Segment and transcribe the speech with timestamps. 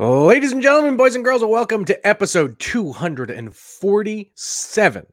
[0.00, 5.06] Ladies and gentlemen, boys and girls, welcome to episode 247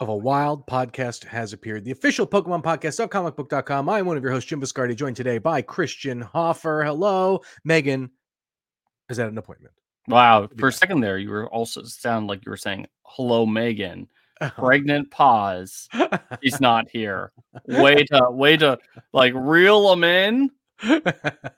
[0.00, 3.88] of A Wild Podcast Has Appeared, the official Pokemon podcast of comicbook.com.
[3.88, 6.82] I'm one of your hosts, Jim Biscardi, joined today by Christian Hoffer.
[6.84, 8.10] Hello, Megan.
[9.08, 9.72] Is that an appointment?
[10.08, 10.48] Wow.
[10.58, 14.08] For a second there, you were also sound like you were saying, hello, Megan.
[14.56, 15.88] Pregnant pause.
[16.42, 17.32] He's not here.
[17.66, 18.78] Way to way to
[19.12, 20.50] like reel him in
[20.82, 21.02] and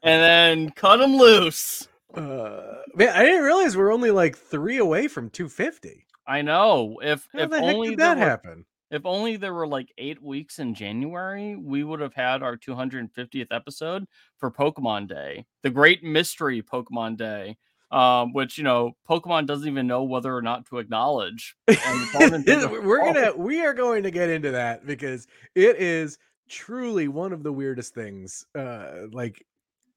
[0.02, 1.88] then cut him loose.
[2.14, 2.62] Uh,
[2.94, 6.06] man, I didn't realize we're only like three away from 250.
[6.26, 6.98] I know.
[7.02, 8.64] If How if only that were- happen?
[8.90, 13.48] if only there were like eight weeks in January, we would have had our 250th
[13.50, 14.06] episode
[14.38, 17.56] for Pokemon Day, the great mystery Pokemon Day,
[17.96, 21.56] um, which you know Pokemon doesn't even know whether or not to acknowledge.
[21.68, 24.86] And it's all been This- taken- we're gonna we are going to get into that
[24.86, 26.18] because it is
[26.48, 29.44] truly one of the weirdest things uh like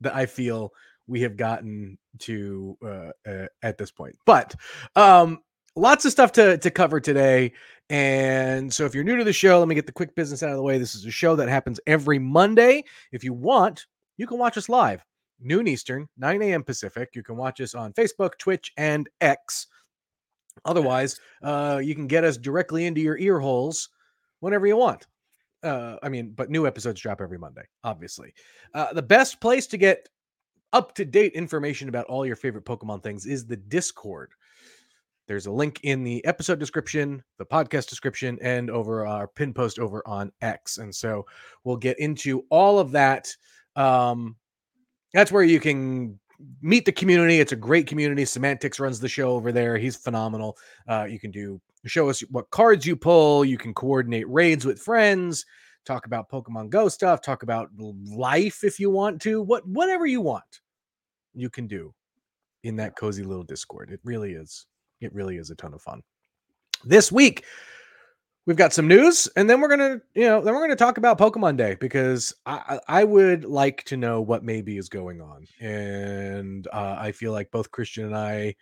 [0.01, 0.71] that I feel
[1.07, 4.15] we have gotten to uh, uh at this point.
[4.25, 4.55] But
[4.95, 5.39] um
[5.75, 7.53] lots of stuff to to cover today.
[7.91, 10.51] And so if you're new to the show, let me get the quick business out
[10.51, 10.77] of the way.
[10.77, 12.83] This is a show that happens every Monday.
[13.11, 13.87] If you want,
[14.17, 15.03] you can watch us live,
[15.41, 16.63] noon Eastern, 9 a.m.
[16.63, 17.09] Pacific.
[17.13, 19.67] You can watch us on Facebook, Twitch, and X.
[20.65, 23.89] Otherwise, uh, you can get us directly into your ear holes
[24.39, 25.07] whenever you want.
[25.63, 28.33] Uh, I mean, but new episodes drop every Monday, obviously.
[28.73, 30.07] Uh, the best place to get
[30.71, 34.31] up to date information about all your favorite Pokemon things is the Discord.
[35.27, 39.77] There's a link in the episode description, the podcast description, and over our pin post
[39.77, 40.79] over on X.
[40.79, 41.25] And so
[41.63, 43.27] we'll get into all of that.
[43.75, 44.35] Um,
[45.13, 46.19] that's where you can
[46.61, 47.39] meet the community.
[47.39, 48.25] It's a great community.
[48.25, 49.77] Semantics runs the show over there.
[49.77, 50.57] He's phenomenal.
[50.87, 53.45] Uh, you can do show us what cards you pull.
[53.45, 55.45] You can coordinate raids with friends.
[55.85, 57.21] Talk about Pokemon Go stuff.
[57.21, 59.41] Talk about life if you want to.
[59.41, 60.61] What whatever you want,
[61.33, 61.93] you can do
[62.63, 63.91] in that cozy little Discord.
[63.91, 64.67] It really is.
[65.01, 66.01] It really is a ton of fun.
[66.83, 67.45] This week,
[68.49, 71.19] we've got some news, and then we're gonna, you know, then we're gonna talk about
[71.19, 76.67] Pokemon Day because I I would like to know what maybe is going on, and
[76.73, 78.55] uh, I feel like both Christian and I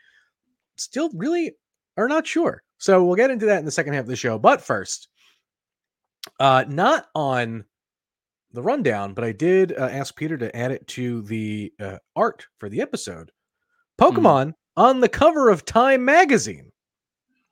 [0.75, 1.55] still really
[1.95, 2.63] are not sure.
[2.79, 4.37] So we'll get into that in the second half of the show.
[4.37, 5.07] But first,
[6.37, 7.63] uh, not on
[8.51, 12.45] the rundown, but I did uh, ask Peter to add it to the uh, art
[12.57, 13.31] for the episode.
[13.97, 16.66] Pokemon on the cover of Time magazine.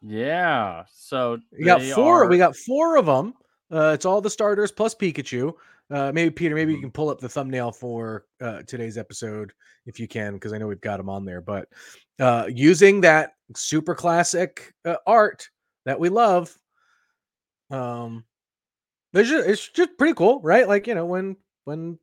[0.01, 0.83] Yeah.
[0.91, 2.27] So We got four.
[2.27, 3.33] We got four of them.
[3.71, 5.53] Uh, it's all the starters plus Pikachu.
[5.91, 6.83] Uh, maybe Peter, maybe you Mhm.
[6.83, 9.53] can pull up the thumbnail for uh, today's episode
[9.85, 11.41] if you can, because I know we've got them on there.
[11.41, 11.69] But
[12.19, 15.47] uh, using that super classic uh, art
[15.85, 16.55] that we love,
[17.69, 18.23] um,
[19.13, 20.67] it's just, it's just pretty cool, right?
[20.67, 21.99] Like you know when when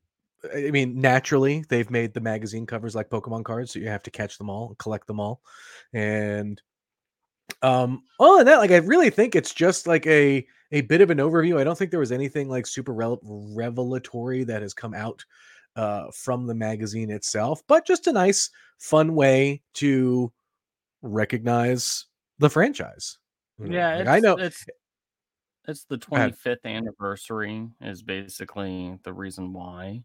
[0.55, 4.11] I mean naturally they've made the magazine covers like Pokemon cards, so you have to
[4.11, 5.43] catch them all, collect them all,
[5.93, 6.61] and
[7.63, 11.11] um other than that like i really think it's just like a a bit of
[11.11, 14.95] an overview i don't think there was anything like super rel- revelatory that has come
[14.95, 15.25] out
[15.77, 20.33] uh from the magazine itself but just a nice fun way to
[21.03, 22.07] recognize
[22.39, 23.19] the franchise?
[23.59, 24.67] Yeah, Like, it's, i know it's
[25.69, 30.03] it's the 25th anniversary is basically the reason why.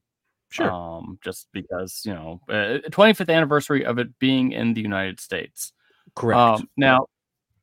[0.50, 5.19] sure Um, just because you know, uh, 25th anniversary of it being in the United
[5.19, 5.74] States.
[6.16, 7.07] correct Um, now,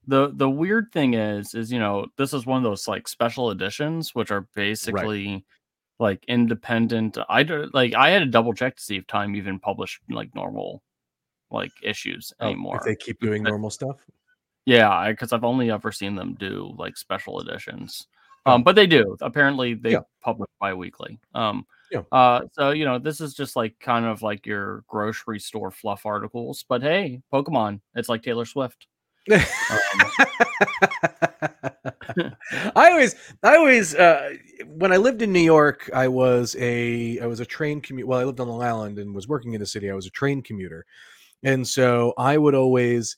[0.07, 3.51] the the weird thing is, is you know, this is one of those like special
[3.51, 5.45] editions, which are basically
[5.99, 7.17] like independent.
[7.29, 7.43] I
[7.73, 10.83] like I had to double check to see if Time even published like normal
[11.51, 12.79] like issues Oh, anymore.
[12.79, 13.97] if they keep doing but- normal stuff
[14.67, 18.09] Yeah, because I've only ever seen them do like special editions.
[18.47, 18.53] Oh.
[18.55, 19.17] Um, but they do.
[19.21, 20.01] Apparently, they Yeah.
[20.21, 21.19] publish bi-weekly.
[21.35, 22.03] Um, Yeah.
[22.13, 26.05] uh, so you know, this is just like kind of like your grocery store fluff
[26.07, 26.65] articles.
[26.69, 28.87] But hey, Pokemon, it's like Taylor Swift.
[29.31, 29.39] Um,
[32.77, 34.35] I always, I always, uh,
[34.67, 38.07] when I lived in New York, I was a, I was a train commute.
[38.07, 39.91] Well, I lived on Long Island and was working in the city.
[39.91, 40.85] I was a train commuter,
[41.43, 43.17] and so I would always.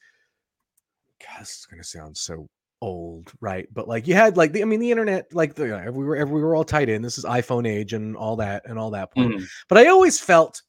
[1.21, 2.49] God, this is gonna sound so
[2.83, 3.67] old, right?
[3.73, 6.43] But like you had like the, I mean, the internet, like the, we were, we
[6.43, 7.03] were all tied in.
[7.03, 9.35] This is iPhone age and all that and all that point.
[9.35, 9.47] mhm.
[9.69, 10.63] But I always felt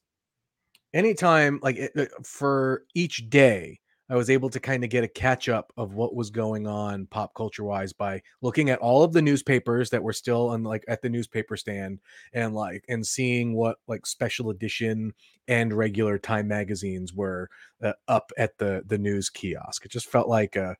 [0.94, 5.08] anytime like it, it- for each day I was able to kind of get a
[5.08, 9.12] catch up of what was going on pop culture wise by looking at all of
[9.12, 12.00] the newspapers that were still on like at the newspaper stand
[12.32, 15.12] and like and seeing what like special edition
[15.46, 17.48] and regular time magazines were
[17.82, 19.84] uh, up at the the news kiosk.
[19.84, 20.76] It just felt like a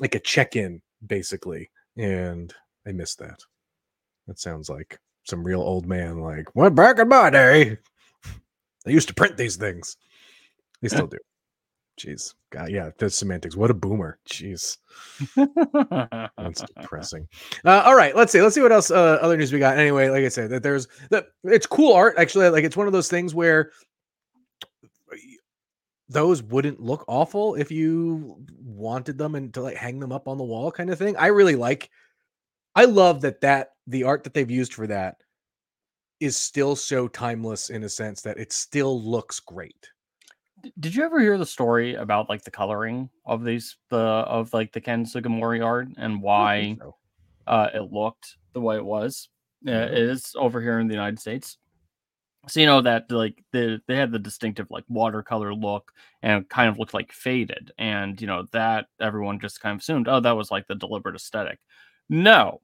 [0.00, 2.52] like a check in basically, and
[2.86, 3.40] I missed that.
[4.26, 6.20] That sounds like some real old man.
[6.20, 7.78] Like, what back in my day,
[8.84, 9.96] they used to print these things.
[10.82, 11.18] They still do.
[11.98, 13.56] Jeez, God, yeah, that's semantics.
[13.56, 14.18] What a boomer.
[14.28, 14.78] Jeez,
[16.36, 17.26] that's depressing.
[17.64, 18.40] Uh, all right, let's see.
[18.40, 19.76] Let's see what else uh, other news we got.
[19.78, 22.14] Anyway, like I said, that there's that it's cool art.
[22.16, 23.72] Actually, like it's one of those things where
[26.08, 30.38] those wouldn't look awful if you wanted them and to like hang them up on
[30.38, 31.16] the wall, kind of thing.
[31.16, 31.90] I really like.
[32.76, 35.16] I love that that the art that they've used for that
[36.20, 39.88] is still so timeless in a sense that it still looks great.
[40.80, 44.72] Did you ever hear the story about like the coloring of these the of like
[44.72, 46.96] the Ken Sugimori art and why so.
[47.46, 49.28] uh, it looked the way it was?
[49.66, 51.58] Uh, it is over here in the United States.
[52.48, 56.68] So you know that like the they had the distinctive like watercolor look and kind
[56.68, 60.36] of looked like faded, and you know that everyone just kind of assumed, oh, that
[60.36, 61.58] was like the deliberate aesthetic.
[62.08, 62.60] No,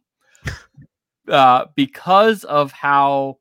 [1.28, 3.38] uh, because of how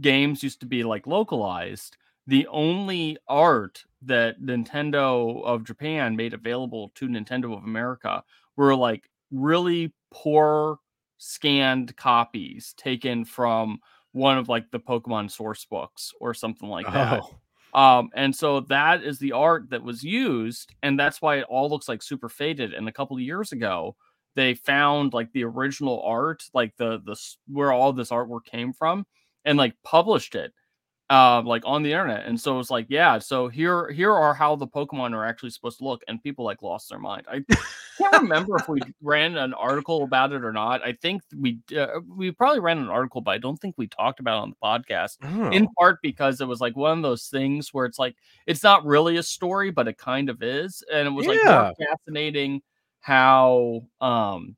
[0.00, 1.96] games used to be like localized,
[2.28, 8.22] the only art that Nintendo of Japan made available to Nintendo of America
[8.56, 10.78] were like really poor
[11.16, 13.80] scanned copies taken from
[14.12, 17.22] one of like the Pokemon source books or something like that.
[17.24, 17.40] Oh,
[17.74, 21.68] Um, and so that is the art that was used, and that's why it all
[21.70, 22.72] looks like super faded.
[22.74, 23.96] And a couple of years ago,
[24.34, 27.16] they found like the original art, like the the
[27.46, 29.06] where all this artwork came from,
[29.44, 30.52] and like published it,
[31.10, 32.26] uh, like on the internet.
[32.26, 35.78] And so it's like, yeah, so here here are how the Pokemon are actually supposed
[35.78, 37.26] to look, and people like lost their mind.
[37.30, 37.44] I
[37.98, 40.82] can't remember if we ran an article about it or not.
[40.82, 44.20] I think we uh, we probably ran an article, but I don't think we talked
[44.20, 45.50] about it on the podcast oh.
[45.50, 48.16] in part because it was like one of those things where it's like
[48.46, 51.72] it's not really a story but it kind of is and it was like Yeah.
[51.78, 52.62] more fascinating
[53.00, 54.56] how um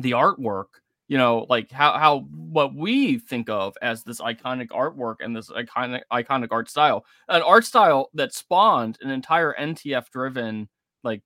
[0.00, 0.66] the artwork
[1.08, 5.50] you know like how how what we think of as this iconic artwork and this
[5.50, 7.04] iconic iconic art style.
[7.28, 10.68] An art style that spawned an entire ntf driven
[11.04, 11.22] like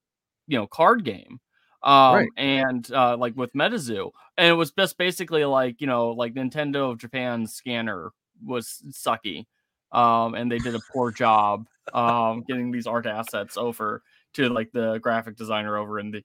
[0.49, 1.40] you know card game
[1.82, 2.28] um Right.
[2.37, 4.11] and uh like with metazoo.
[4.38, 8.11] And it was just basically like you know like nintendo of japan's scanner
[8.44, 9.44] was sucky
[9.93, 14.02] um and they did a poor job um getting these art assets over
[14.37, 16.23] to like the graphic designer over in the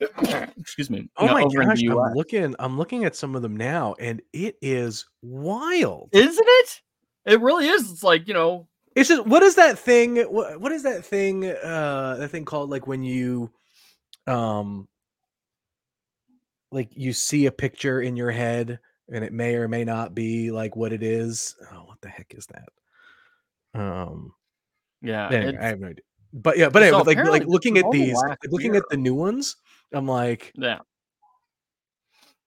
[0.58, 1.82] excuse me Oh my gosh.
[1.82, 2.54] I'm looking.
[2.58, 6.10] I'm looking at some of them now, and it is wild.
[6.12, 6.80] isn't it
[7.26, 10.16] it really is it's like you know It's just what is that thing?
[10.16, 11.46] What what is that thing?
[11.46, 13.50] Uh, that thing called like when you,
[14.26, 14.88] um,
[16.70, 18.78] like you see a picture in your head,
[19.12, 21.56] and it may or may not be like what it is.
[21.72, 22.68] Oh, what the heck is that?
[23.80, 24.32] Um,
[25.02, 26.04] yeah anyway, I have no idea.
[26.34, 29.14] But yeah, but So anyway, like like looking at these, like, looking at the new
[29.14, 29.56] ones,
[29.92, 30.80] I'm like, yeah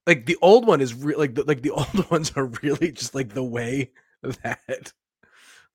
[0.07, 3.13] like the old one is re- like the, like the old ones are really just
[3.13, 3.91] like the way
[4.23, 4.93] that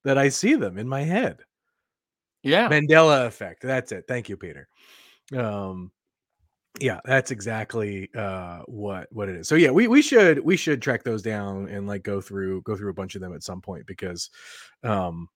[0.03, 1.43] that I see them in my head.
[2.43, 3.63] yeah Mandela effect.
[3.63, 4.07] That's it.
[4.09, 4.67] Thank you, Peter.
[5.37, 5.93] Um
[6.81, 9.47] yeah, that's exactly uh what what it is.
[9.47, 12.75] So yeah, we we should we should track those down and like go through go
[12.75, 14.31] through a bunch of them at some point because
[14.83, 15.29] um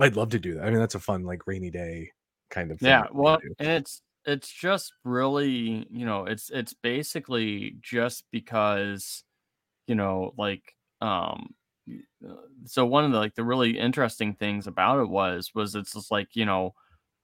[0.00, 0.64] I'd love to do that.
[0.64, 2.10] I mean, that's a fun like rainy day
[2.50, 2.88] kind of thing.
[2.88, 9.24] yeah well and it's it's just really you know it's it's basically just because
[9.86, 11.54] you know like um
[12.28, 12.34] uh,
[12.66, 16.10] so one of the like the really interesting things about it was was it's just
[16.10, 16.74] like you know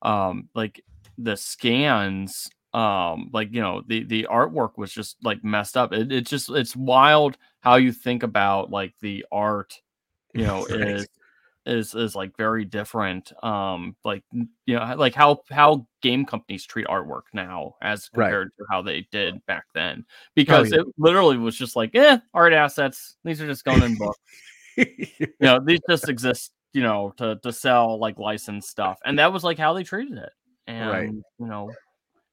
[0.03, 0.83] um like
[1.19, 6.11] the scans um like you know the the artwork was just like messed up it,
[6.13, 9.75] it just it's wild how you think about like the art
[10.35, 10.89] you know Right.
[10.89, 11.09] is
[11.67, 16.87] is is like very different um like you know like how how game companies treat
[16.87, 18.27] artwork now as Right.
[18.27, 20.05] compared to how they did back then
[20.35, 20.81] because yeah.
[20.81, 24.19] it literally was just like eh art assets these are just going in books
[24.77, 29.33] you know these just exist you know to to sell like licensed stuff and that
[29.33, 30.31] was like how they treated it
[30.67, 31.09] and Right.
[31.11, 31.71] you know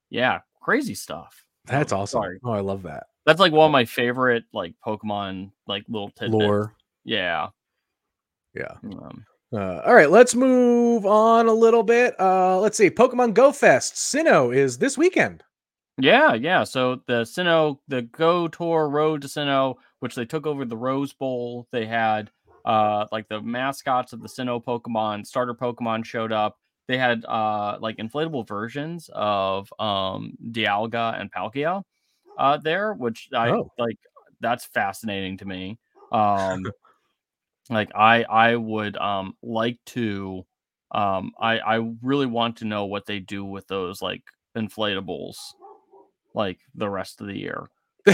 [0.09, 2.21] yeah crazy stuff that's Oh, awesome.
[2.21, 2.39] sorry.
[2.43, 3.05] Oh, I love that.
[3.25, 6.73] that's like one of my favorite like pokemon like little tidbits Lore.
[7.05, 7.47] yeah
[8.53, 8.74] Yeah.
[8.83, 12.19] um, Uh, all right, let's move on a little bit.
[12.19, 12.89] Uh, let's see.
[12.89, 15.43] Pokemon Go Fest Sinnoh is this weekend.
[16.00, 16.63] Yeah, yeah.
[16.63, 21.13] So the Sinnoh, the Go Tour Road to Sinnoh, which they took over the Rose
[21.13, 22.31] Bowl, they had
[22.65, 26.57] uh like the mascots of the Sinnoh Pokemon, starter Pokemon showed up.
[26.88, 31.83] They had uh like inflatable versions of um Dialga and Palkia
[32.39, 33.72] uh there, which I Oh.
[33.77, 34.00] like
[34.39, 35.77] that's fascinating to me.
[36.12, 36.63] Um
[37.70, 40.46] like I I would um like to
[40.91, 44.24] um I I really want to know what they do with those like
[44.58, 45.38] inflatables
[46.34, 47.67] like the rest of the year.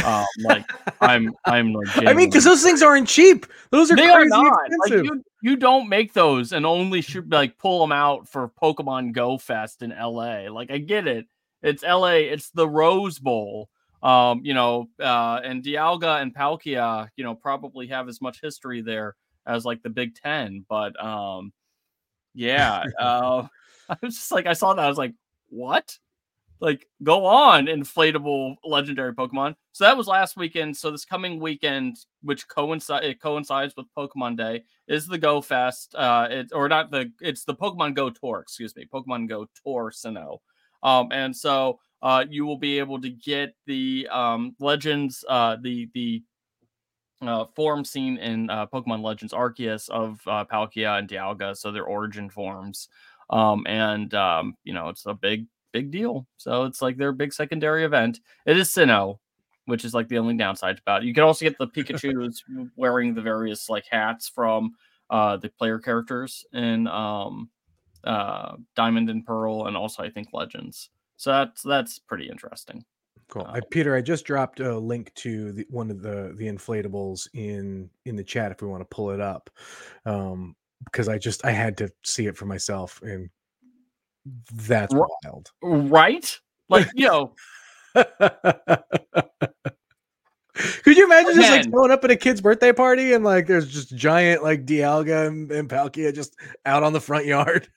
[0.05, 0.65] Um, like
[1.01, 1.97] I'm, I'm like.
[2.07, 3.45] I mean, because those things aren't cheap.
[3.71, 4.55] Those are they are not.
[4.67, 5.05] expensive.
[5.05, 9.13] Like you, you don't make those and only should like pull them out for Pokemon
[9.13, 10.51] Go Fest in LA.
[10.51, 11.25] Like I get it.
[11.61, 12.13] It's LA.
[12.13, 13.69] It's the Rose Bowl.
[14.01, 18.81] Um, you know, uh, and Dialga and Palkia, you know, probably have as much history
[18.81, 19.15] there
[19.49, 20.65] as like the Big Ten.
[20.69, 21.51] But um,
[22.33, 23.47] yeah, uh,
[23.89, 25.13] I was just like, I saw that, I was like,
[25.49, 25.97] what?
[26.61, 29.55] Like, go on, inflatable legendary Pokemon.
[29.71, 30.75] So that was last weekend.
[30.75, 35.95] So this coming weekend, which coincide it coincides with Pokemon Day, is the Go Fest.
[35.95, 38.39] Uh, it or not the it's the Pokemon Go Tour.
[38.41, 40.39] Excuse me, Pokemon Go Tour Sinnoh.
[40.83, 45.89] Um, and so uh, you will be able to get the um, Legends, uh, the
[45.93, 46.23] the
[47.21, 51.85] uh, form seen in uh, Pokemon Legends Arceus of uh, Palkia and Dialga, so their
[51.85, 52.89] origin forms.
[53.29, 56.27] Um, and um, you know, it's a big, big deal.
[56.37, 58.19] So it's like their big secondary event.
[58.45, 59.19] It is Sinnoh,
[59.65, 61.07] which is like the only downside about it.
[61.07, 62.43] You can also get the Pikachu's
[62.75, 64.73] wearing the various like hats from
[65.09, 67.49] uh, the player characters in um,
[68.03, 70.89] uh, Diamond and Pearl, and also I think Legends.
[71.17, 72.85] So that's that's pretty interesting.
[73.29, 73.45] Cool.
[73.47, 77.89] I, Peter, I just dropped a link to the, one of the the inflatables in
[78.05, 79.49] in the chat if we want to pull it up,
[80.05, 80.55] um,
[80.85, 83.29] because I just I had to see it for myself, and
[84.53, 85.51] that's Ri- wild.
[85.61, 86.39] Right?
[86.69, 87.33] Like you know,
[90.83, 93.71] Could you imagine just like showing up at a kid's birthday party and like there's
[93.71, 97.69] just giant like Dialga and, and Palkia just out on the front yard?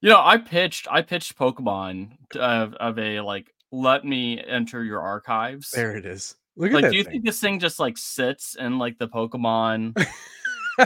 [0.00, 5.70] You know, I pitched I pitched Pokemon of a like let me enter your archives.
[5.70, 6.34] There it is.
[6.56, 7.12] Look at Like, do you thing.
[7.12, 9.96] think this thing just like sits in like the Pokemon,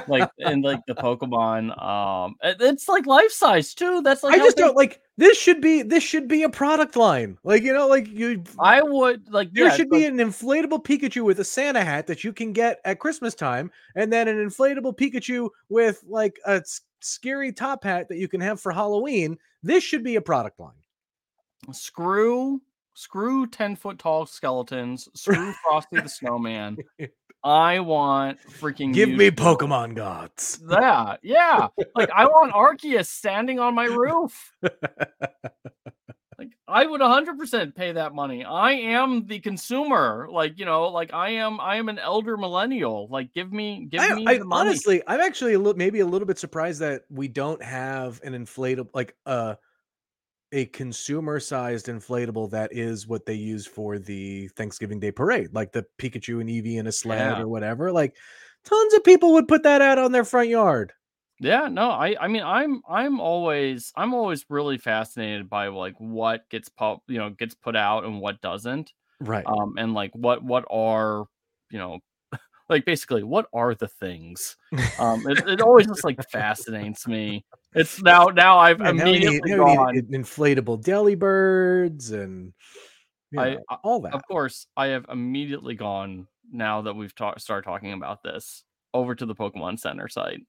[0.07, 1.83] like in like the Pokemon?
[1.83, 4.01] Um, it's like life size too.
[4.03, 5.39] That's like I just don't like this.
[5.39, 7.39] Should be this should be a product line.
[7.43, 10.85] Like you know, like you I would like There yeah, should like- be an inflatable
[10.85, 14.37] Pikachu with a Santa hat that you can get at Christmas time, and then an
[14.37, 16.63] inflatable Pikachu with like a
[17.01, 19.39] scary top hat that you can have for Halloween.
[19.63, 20.73] This should be a product line.
[21.73, 22.61] screw
[22.95, 26.79] screw 10 foot tall skeletons screw frosty the snowman.
[27.45, 29.31] I want freaking Give me.
[29.31, 30.59] Pokemon gods.
[30.69, 31.69] that yeah.
[31.95, 34.53] Like i want arceus standing on my roof.
[36.37, 38.45] Like i would 100% pay that money.
[38.45, 40.27] I am the consumer.
[40.33, 43.09] Like you know like i am i am an elder millennial.
[43.11, 46.27] Like give me give I, me I honestly, I'm actually a little, maybe a little
[46.27, 49.57] bit surprised that we don't have an inflatable, like uh,
[50.55, 55.85] a consumer-sized inflatable that is what they use for the Thanksgiving Day parade, like the
[55.99, 57.43] Pikachu and Eevee in a sled Yeah.
[57.43, 57.93] or whatever.
[57.93, 58.17] Like,
[58.65, 60.93] tons of people would put that out on their front yard.
[61.41, 66.49] Yeah, no, I I mean I'm I'm always I'm always really fascinated by like what
[66.49, 68.93] gets pop, you know, gets put out and what doesn't.
[69.21, 69.45] Right.
[69.45, 71.25] Um and like what what are,
[71.71, 71.99] you know,
[72.71, 74.57] like basically what are the things?
[75.01, 77.45] Um it, it always just like fascinates me.
[77.75, 79.95] It's now now I've Yeah, need, immediately now we gone.
[79.97, 82.53] inflatable Delibirds and
[83.31, 84.15] you I- know, I- all that.
[84.15, 89.15] Of course, I have immediately gone now that we've ta- started talking about this over
[89.15, 90.41] to the Pokemon Center site.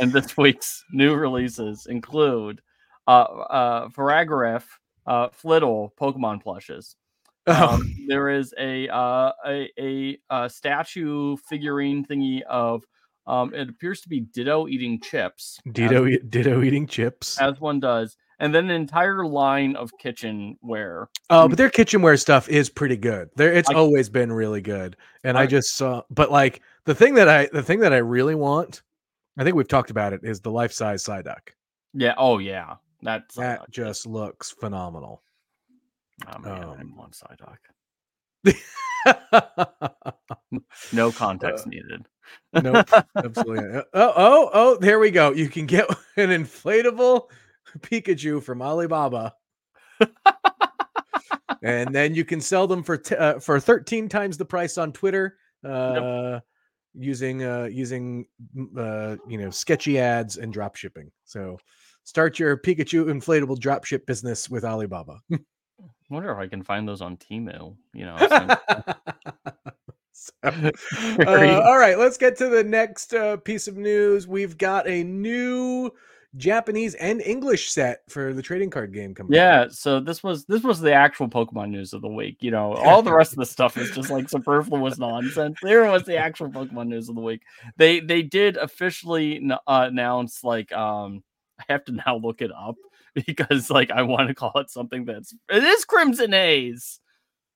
[0.00, 2.60] and this week's new releases include
[3.06, 4.64] uh uh Farigiraf,
[5.06, 6.96] uh Flittle Pokemon plushes.
[7.46, 12.84] Oh, Um, there is a uh a, a uh statue figurine thingy of
[13.26, 15.58] um it appears to be Ditto eating chips.
[15.72, 17.40] Ditto, e- Ditto eating chips.
[17.40, 18.16] as one does.
[18.40, 21.08] And then an entire line of kitchenware.
[21.30, 23.30] Oh, but their kitchenware stuff is pretty good.
[23.36, 24.96] There, it's I- always been really good.
[25.22, 27.98] And I, I- just saw, but like the thing that I, the thing that I
[27.98, 28.82] really want,
[29.38, 31.50] I think we've talked about it, is the life size Psyduck.
[31.94, 32.74] Yeah, oh yeah.
[33.02, 35.22] That's That uh, just looks phenomenal.
[36.26, 37.58] oh man, I um, want Psyduck.
[40.92, 42.06] No context needed.
[42.54, 43.60] Absolutely.
[43.60, 43.86] not.
[43.94, 44.76] Oh, oh, oh!
[44.76, 45.32] There we go.
[45.32, 47.28] You can get an inflatable
[47.80, 49.34] Pikachu from Alibaba,
[51.62, 54.92] and then you can sell them for t- uh, for thirteen times the price on
[54.92, 55.36] Twitter.
[55.64, 56.40] Uh,
[56.96, 58.24] using uh using
[58.78, 61.58] uh you know sketchy ads and drop shipping so
[62.04, 65.18] start your pikachu inflatable drop ship business with alibaba
[66.10, 67.76] wonder if I can find those on Temu.
[67.92, 68.16] You know,
[70.42, 70.70] uh,
[71.26, 74.26] all right, let's get to the next uh, piece of news.
[74.26, 75.90] We've got a new
[76.36, 79.32] Japanese and English set for the trading card game coming.
[79.32, 79.36] out.
[79.36, 79.66] yeah.
[79.70, 82.38] So this was this was the actual Pokemon news of the week.
[82.40, 85.58] You know, all the rest of the stuff is just like superfluous nonsense.
[85.62, 87.42] There was the actual Pokemon news of the week.
[87.76, 91.22] They they did officially n- uh, announce like um
[91.60, 92.76] I have to now look it up
[93.26, 97.00] because like I want to call it something that's it is Crimson Haze.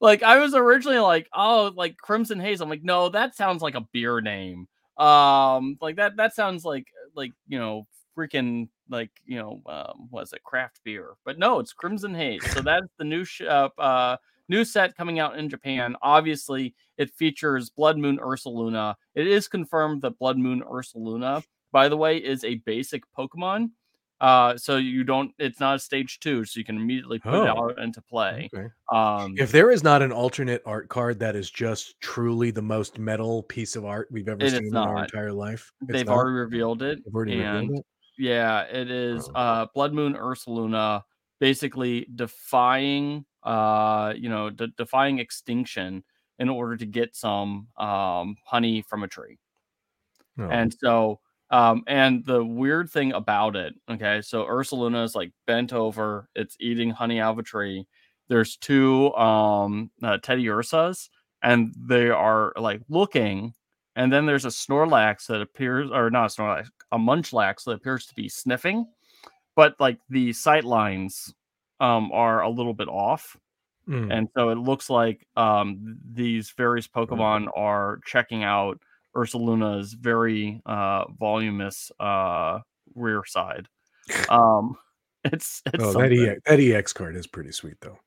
[0.00, 2.60] Like I was originally like, oh, like Crimson Haze.
[2.60, 4.68] I'm like, no, that sounds like a beer name.
[4.96, 7.86] Um, like that that sounds like like you know
[8.16, 11.14] freaking like you know um was it craft beer.
[11.24, 12.44] But no it's crimson haze.
[12.52, 14.16] So that's the new sh- uh, uh
[14.48, 15.94] new set coming out in japan.
[16.02, 18.96] Obviously it features blood moon ursaluna.
[19.14, 23.70] It is confirmed that blood moon ursaluna by the way is a basic pokemon
[24.20, 27.46] uh so you don't it's not a stage two so you can immediately put it
[27.46, 28.68] Oh, out into play Okay.
[28.92, 32.98] um If there is not an alternate art card that is just truly the most
[32.98, 36.14] metal piece of art we've ever seen in our entire life, it's they've not?
[36.14, 37.84] already revealed it They've already revealed it?
[38.18, 39.32] Yeah, it is Oh.
[39.34, 41.02] uh Blood Moon Ursaluna
[41.40, 46.04] basically defying uh you know de- defying extinction
[46.38, 49.38] in order to get some um honey from a tree.
[50.38, 55.32] Oh, And so um and the weird thing about it, okay, so Ursaluna is like
[55.46, 57.86] bent over, it's eating honey out of a tree.
[58.28, 61.08] There's two um uh, Teddiursas
[61.42, 63.54] and they are like looking
[63.96, 68.06] and then there's a Snorlax that appears or not a Snorlax, a Munchlax that appears
[68.06, 68.86] to be sniffing,
[69.56, 71.34] but like the sight lines
[71.80, 73.36] um are a little bit off
[73.88, 78.80] mm, and so it looks like um these various Pokemon are checking out
[79.16, 82.60] Ursaluna's very uh voluminous uh
[82.94, 83.68] rear side.
[84.28, 84.76] Um
[85.24, 86.12] it's it's oh that.
[86.12, 87.98] EX, that EX card is pretty sweet though.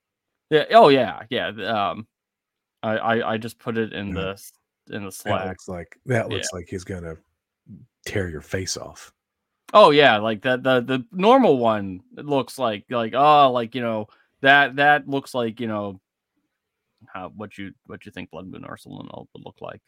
[0.50, 2.08] yeah oh yeah yeah um
[2.84, 4.34] I, I I just put it in Yeah.
[4.88, 6.34] the in the That looks like that Yeah.
[6.34, 7.18] looks like he's gonna
[8.06, 9.14] tear your face off.
[9.74, 13.82] Oh yeah, like the the the normal one it looks like like oh like you
[13.82, 14.08] know
[14.42, 16.02] that that looks like you know
[17.08, 19.82] how what you what you think Blood Moon Ursaluna would look like.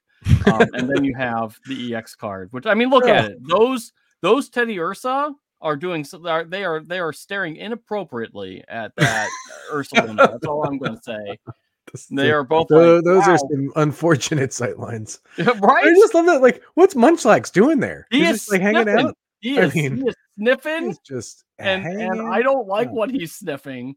[0.51, 3.37] Um, and then you have the EX card, which I mean, look at it.
[3.47, 6.27] Those those Teddiursa are doing so.
[6.27, 9.29] Are, they are they are staring inappropriately at that
[9.71, 10.31] Ursaluna.
[10.31, 11.37] That's all I'm going to say.
[11.91, 15.19] This- They are both tho- like, those are some unfortunate sight lines.
[15.37, 15.85] right.
[15.85, 16.41] I just love that.
[16.41, 18.07] Like, what's Munchlax doing there?
[18.09, 19.17] He He's is just like hanging out.
[19.41, 23.11] He I is, mean, he is sniffing, He's just and and I don't like what
[23.11, 23.95] he's sniffing.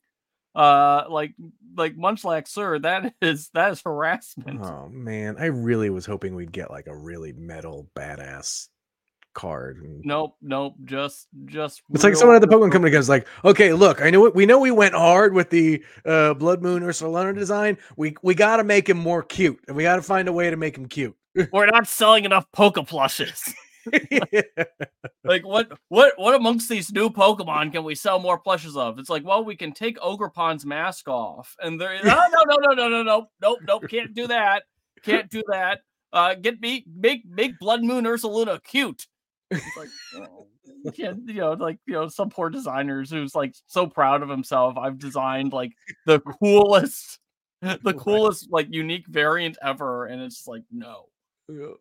[0.56, 1.34] Uh, like
[1.76, 4.60] like Munchlax, sir, that is that is harassment.
[4.62, 8.68] Oh man, I really was hoping we'd get like a really metal badass
[9.34, 9.82] card.
[9.82, 11.82] And Nope, nope, just just.
[11.90, 14.46] It's like someone at the Pokemon Company goes like, "Okay, look, I know what we
[14.46, 14.58] know.
[14.58, 17.76] We went hard with the uh, Blood Moon Ursaluna design.
[17.96, 20.50] We we got to make him more cute, and we got to find a way
[20.50, 21.14] to make him cute."
[21.52, 23.54] We're not selling enough Poke plushes.
[25.24, 28.98] like what what what amongst these new Pokemon can we sell more plushes of?
[28.98, 32.28] It's like, well, we can take Ogre Ogerpon's mask off, and there is No, oh,
[32.32, 33.88] no, no, no, no, no, no, nope, nope.
[33.88, 34.64] Can't do that.
[35.02, 35.80] Can't do that.
[36.12, 39.06] Uh, get me make make Blood Moon Ursaluna cute.
[39.50, 40.46] It's like, oh,
[40.96, 44.76] you know, like you know, some poor designers who's like so proud of himself.
[44.76, 45.72] I've designed like
[46.06, 47.18] the coolest,
[47.60, 51.06] the coolest like unique variant ever, and it's like no.
[51.50, 51.74] Uh,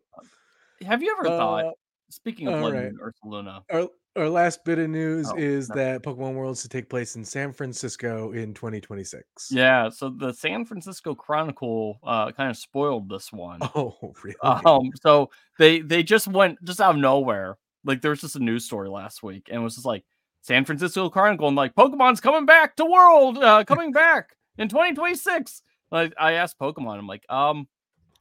[0.84, 1.74] have you ever uh, thought?
[2.10, 2.92] Speaking of all Blood right.
[2.94, 5.74] Ursaluna, our our last bit of news Oh, is no.
[5.74, 9.48] that Pokemon Worlds to take place in San Francisco in 2026.
[9.50, 9.90] yeah.
[9.90, 13.58] So the San Francisco Chronicle uh, kind of spoiled this one.
[13.74, 14.36] Oh, really?
[14.42, 17.58] Um, so they they just went just out of nowhere.
[17.84, 20.04] Like there was just a news story last week, and it was just like
[20.42, 25.60] San Francisco Chronicle, and like Pokemon's coming back to World, uh, coming back in 2026.
[25.90, 27.68] Like I asked Pokemon, I'm like, um,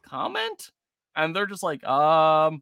[0.03, 0.71] comment,
[1.15, 2.61] and they're just like, um,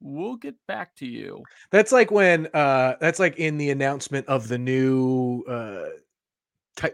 [0.00, 1.42] we'll get back to you.
[1.70, 5.88] That's like when uh that's like in the announcement of the new uh,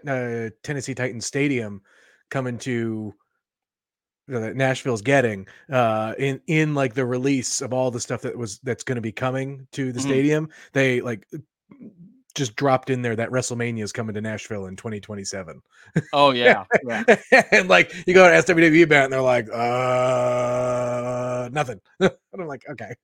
[0.08, 1.82] uh Tennessee Titans Stadium
[2.30, 3.14] coming to
[4.32, 8.36] uh, that Nashville's getting uh in in like the release of all the stuff that
[8.36, 10.02] was that's going to be coming to the Mhm.
[10.04, 11.26] stadium they like
[12.34, 15.60] just dropped in there that WrestleMania is coming to Nashville in 2027
[16.12, 17.04] Oh yeah, yeah.
[17.52, 22.64] and like you go to SWW event and they're like uh nothing and I'm like
[22.70, 22.94] okay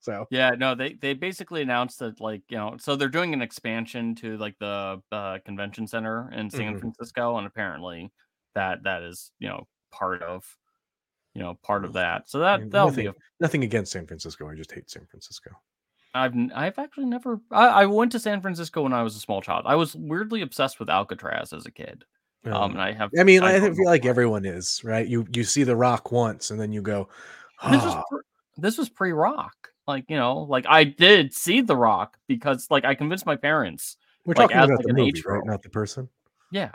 [0.00, 3.40] so Yeah, no, they they basically announced that like you know, so they're doing an
[3.42, 6.80] expansion to like the uh, convention center in San Mhm.
[6.80, 8.10] Francisco, and apparently
[8.56, 10.44] that that is you know part of
[11.34, 12.28] you know part of that.
[12.28, 13.02] So that mean, that'll be.
[13.02, 15.52] A, nothing- nothing against San Francisco I just hate San Francisco
[16.14, 17.40] I've I've actually never.
[17.50, 19.64] I, I went to San Francisco when I was a small child.
[19.66, 22.04] I was weirdly obsessed with Alcatraz as a kid.
[22.44, 23.10] Um, Um, and I have.
[23.18, 25.06] I mean, I, don't feel like everyone is right.
[25.06, 27.08] You you see the Rock once, and then you go,
[27.70, 28.22] This was "Ah, pre-
[28.58, 29.54] this was pre rock.
[29.86, 33.96] Like you know, like I did see the Rock because like I convinced my parents.
[34.26, 35.44] we're like, talking as, about like, the movie, right?
[35.44, 36.08] Not the person."
[36.50, 36.72] Yeah,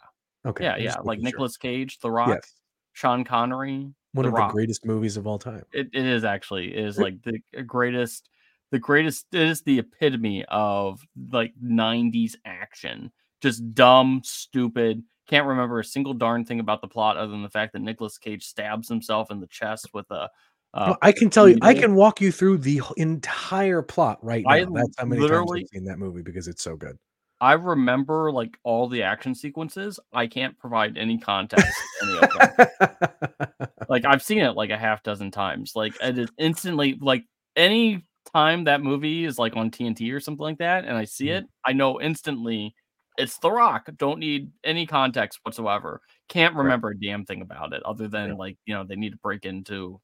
[0.47, 0.95] Okay, yeah, yeah.
[1.04, 1.23] Like sure.
[1.26, 2.54] Nicolas Cage, The Rock, Yes,
[2.93, 3.91] Sean Connery.
[4.13, 4.50] one The of Rock.
[4.50, 5.65] the greatest movies of all time.
[5.73, 8.30] It, it is actually it is like the greatest,
[8.72, 9.26] the greatest.
[9.32, 11.02] It is the epitome of
[11.32, 13.12] like '90s action.
[13.42, 15.04] Just dumb, stupid.
[15.28, 18.18] Can't remember a single darn thing about the plot other than the fact that Nicolas
[18.18, 20.30] Cage stabs himself in the chest with a.
[20.74, 24.44] Uh, Well, I can tell you, I can walk you through the entire plot right
[24.46, 24.52] now.
[24.52, 26.98] I That's how many times literally- I've seen that movie because it's so good.
[27.40, 30.00] I remember like all the action sequences.
[30.12, 31.72] I can't provide any context.
[32.02, 33.68] any of them.
[33.90, 35.74] like I've seen it like a half dozen times.
[35.76, 37.26] Like it is instantly like
[37.56, 41.28] any time that movie is like on TNT or something like that, and I see
[41.28, 41.38] Mhm.
[41.40, 42.74] it, I know instantly
[43.18, 43.90] it's The Rock.
[43.98, 46.02] Don't need any context whatsoever.
[46.30, 46.63] Can't Right.
[46.63, 48.36] remember a damn thing about it other than Yeah.
[48.36, 50.00] like you know they need to break into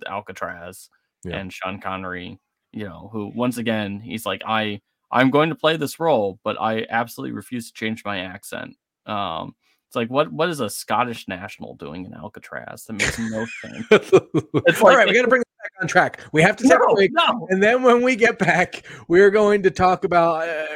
[0.00, 0.90] the Alcatraz
[1.24, 1.36] Yeah.
[1.38, 2.38] and Sean Connery.
[2.72, 6.60] You know who once again he's like I I'm going to play this role, but
[6.60, 8.76] I absolutely refuse to change my accent.
[9.06, 9.56] Um,
[9.88, 12.84] it's like what what is a Scottish national doing in Alcatraz?
[12.84, 13.86] That makes no sense.
[14.82, 15.42] All like- right, we got to bring
[15.80, 16.20] on track.
[16.32, 17.12] We have to take a break.
[17.12, 17.46] no.
[17.50, 20.48] And then when we get back, we're going to talk about.
[20.48, 20.66] Uh,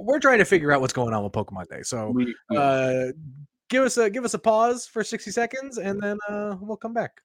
[0.00, 1.82] we're trying to figure out what's going on with Pokemon Day.
[1.82, 2.14] So
[2.56, 3.12] uh,
[3.68, 6.94] give us a give us a pause for sixty seconds, and then uh, we'll come
[6.94, 7.20] back.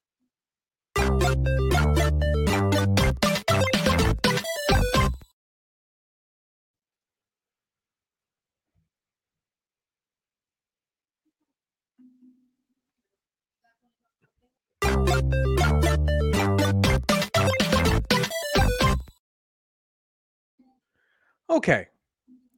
[21.52, 21.86] Okay,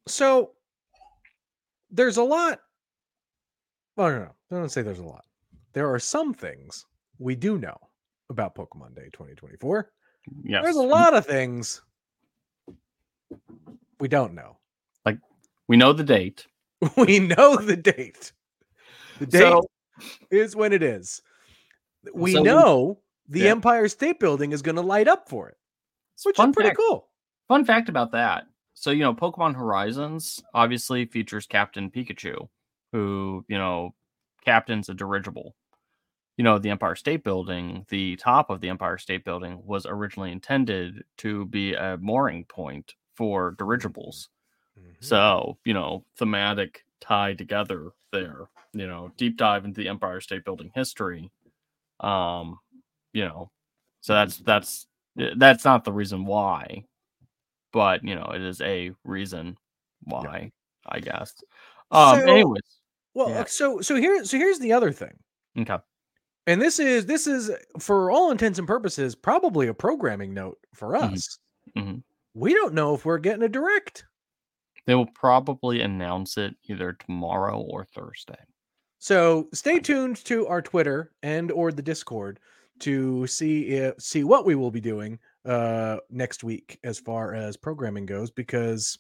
[0.07, 0.53] so
[1.91, 2.61] there's a lot.
[3.97, 5.25] Oh no, no, I don't say there's a lot.
[5.73, 6.87] There are some things
[7.19, 7.77] we do know
[8.31, 9.91] about Pokemon Day 2024.
[10.45, 10.63] yes.
[10.63, 11.83] There's a lot of things
[14.01, 14.59] we don't know.
[15.05, 15.19] Like
[15.69, 16.47] we know the date.
[16.97, 18.33] We know the date.
[19.19, 19.67] The date So
[20.31, 21.23] is when it is.
[22.13, 23.51] We So we- know the Yeah.
[23.53, 25.57] Empire State Building is going to light up for it,
[26.25, 27.09] which fun is pretty fact, cool.
[27.49, 28.45] Fun fact about that.
[28.75, 32.49] So, you know, Pokemon Horizons obviously features Captain Pikachu,
[32.93, 33.95] who, you know,
[34.45, 35.55] captains a dirigible.
[36.37, 40.33] You know, the Empire State Building, the top of the Empire State Building was originally
[40.33, 44.31] intended to be a mooring point for dirigibles.
[44.79, 44.97] Mhm.
[45.01, 50.45] So, you know, thematic tie together there, you know, deep dive into the Empire State
[50.45, 51.31] Building history.
[52.01, 52.59] Um,
[53.13, 53.51] you know,
[54.01, 54.87] so that's that's
[55.19, 56.85] eh, that's not the reason why,
[57.75, 59.59] but you know, it is a reason
[60.05, 60.51] why,
[60.87, 61.35] I guess.
[61.91, 62.81] Um, So- anyways,
[63.13, 63.45] well, yeah.
[63.45, 65.19] so so here so here's the other thing.
[65.59, 65.77] okay,
[66.47, 70.93] And this is this is for all intents and purposes probably a programming note for
[70.95, 71.13] Mhm.
[71.13, 71.39] us.
[71.77, 72.03] Mhm.
[72.35, 74.07] We don't know if we're getting a direct.
[74.87, 78.37] they will probably announce it either tomorrow or Thursday.
[78.99, 82.39] So stay tuned to our Twitter and or the Discord
[82.81, 87.57] to see if, see what we will be doing uh next week as far as
[87.57, 88.99] programming goes because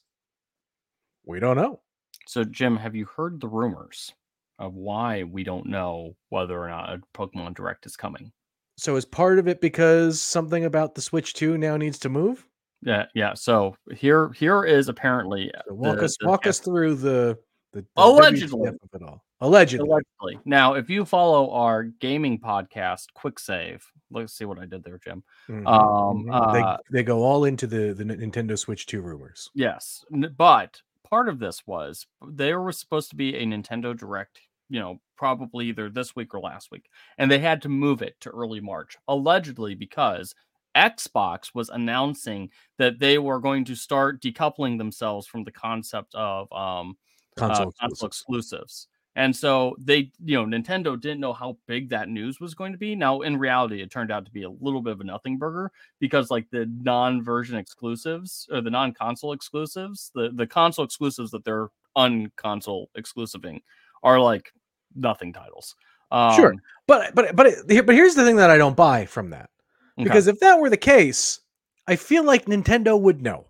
[1.24, 1.80] we don't know.
[2.26, 4.12] So, Jim, have you heard the rumors
[4.58, 8.30] of why we don't know whether or not a Pokemon Direct is coming?
[8.76, 12.46] So is part of it because something about the Switch 2 now needs to move?
[12.82, 13.32] Yeah, yeah.
[13.34, 17.38] So here, here is apparently So walk the- us the walk us through the
[17.72, 18.68] the, the Allegedly.
[18.68, 19.24] Of it all.
[19.44, 19.86] Allegedly.
[19.88, 20.38] Allegedly.
[20.46, 24.98] Now, if you follow our gaming podcast, Quick Save, let's see what I did there,
[25.04, 25.22] Jim.
[25.48, 26.32] Mhm, Um, mhm.
[26.32, 29.50] uh, they they go all into the the Nintendo Switch 2 rumors.
[29.54, 30.02] Yes,
[30.36, 34.98] but part of this was there was supposed to be a Nintendo Direct, you know,
[35.16, 38.60] probably either this week or last week, and they had to move it to early
[38.60, 40.34] March, allegedly because
[40.74, 46.50] Xbox was announcing that they were going to start decoupling themselves from the concept of
[46.50, 46.96] um,
[47.36, 48.52] Console uh, console exclusives.
[48.52, 48.88] exclusives.
[49.16, 52.78] And so they, you know, Nintendo didn't know how big that news was going to
[52.78, 52.96] be.
[52.96, 55.70] Now, in reality, it turned out to be a little bit of a nothing burger
[56.00, 61.68] because, like, the non-version exclusives or the non-console exclusives, the the console exclusives that they're
[61.96, 63.60] unconsole exclusiving
[64.02, 64.52] are like
[64.96, 65.76] nothing titles.
[66.10, 66.54] Um, Sure.
[66.86, 69.50] But but but it, but here's the thing that I don't buy from that.
[69.98, 70.04] okay.
[70.04, 71.40] Because if that were the case,
[71.86, 73.46] I feel like Nintendo would know.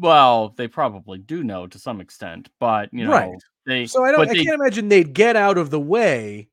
[0.00, 3.38] Well, they probably do know to some extent, but you know, Right.
[3.66, 6.48] they So I don't I they- can't imagine they'd get out of the way.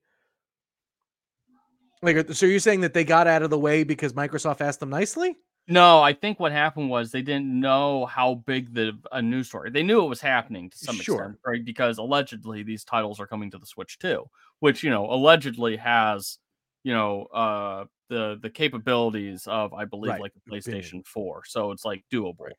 [2.04, 4.90] Like so you're saying that they got out of the way because Microsoft asked them
[4.90, 5.36] nicely?
[5.70, 9.70] No, I think what happened was they didn't know how big the a news story.
[9.72, 11.24] They knew it was happening to some Sure.
[11.24, 11.66] extent, right?
[11.66, 14.26] Because allegedly these titles are coming to the Switch too,
[14.60, 16.38] which you know allegedly has
[16.84, 21.44] you know uh the the capabilities of I believe Right, like the PlayStation 4.
[21.46, 22.52] So it's like doable.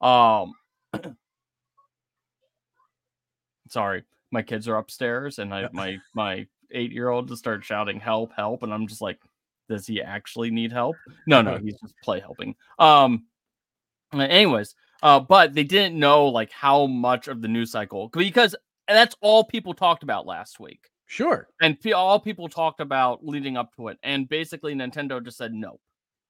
[0.00, 0.54] Um
[3.68, 8.62] sorry, my kids are upstairs and I my my 8-year-old just started shouting help help
[8.62, 9.18] and I'm just like
[9.68, 10.96] does he actually need help?
[11.26, 12.54] No, no, he's just play helping.
[12.78, 13.26] Um
[14.12, 18.54] anyways, uh but they didn't know like how much of the news cycle because
[18.88, 20.90] that's all people talked about last week.
[21.06, 21.48] Sure.
[21.60, 23.98] And pe- all people talked about leading up to it.
[24.02, 25.80] And basically Nintendo just said no.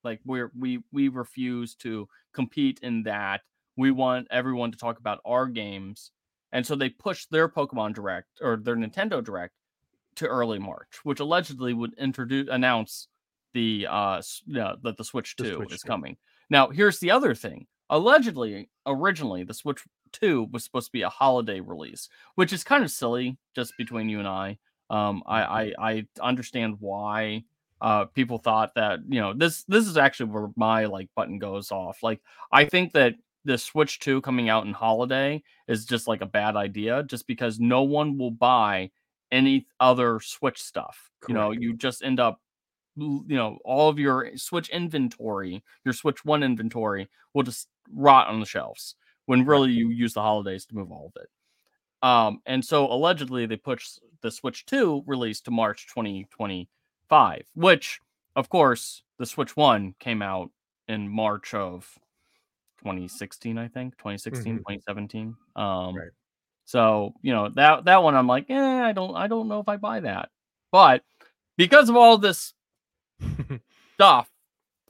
[0.05, 3.41] Like we're we we refuse to compete in that.
[3.77, 6.11] We want everyone to talk about our games.
[6.53, 9.53] And so they pushed their Pokemon Direct or their Nintendo Direct
[10.17, 13.09] to early March, which allegedly would introduce announce
[13.53, 15.89] the uh that the Switch The 2 Switch is 2.
[15.89, 16.17] coming.
[16.51, 17.67] Now, here's the other thing.
[17.91, 22.85] Allegedly, originally the Switch 2 was supposed to be a holiday release, which is kind
[22.85, 24.59] of silly just between you and I.
[24.91, 27.45] Um I I, I understand why
[27.81, 31.71] uh people thought that, you know, this this is actually where my like button goes
[31.71, 32.03] off.
[32.03, 32.21] Like
[32.53, 33.15] I think that
[33.47, 37.61] the Switch 2 coming out in holiday is just like a bad idea just because
[37.61, 38.91] no one will buy
[39.31, 41.11] any other Switch stuff.
[41.29, 42.41] You know, you just end up
[42.97, 48.41] you know, all of your Switch inventory, your Switch 1 inventory will just rot on
[48.41, 48.95] the shelves
[49.27, 51.29] when really you use the holidays to move all of it.
[52.03, 58.01] Um, and so allegedly they pushed the Switch 2 release to March 2025, which
[58.35, 60.51] of course the Switch 1 came out
[60.89, 61.99] in March of
[62.87, 64.59] 2016, I think, 2016, Mhm.
[64.59, 65.37] 2017.
[65.57, 66.11] Um Right.
[66.65, 69.69] so, you know, that that one I'm like, eh, I don't I don't know if
[69.69, 70.31] I buy that.
[70.71, 71.03] But
[71.57, 72.55] because of all this
[73.95, 74.31] stuff,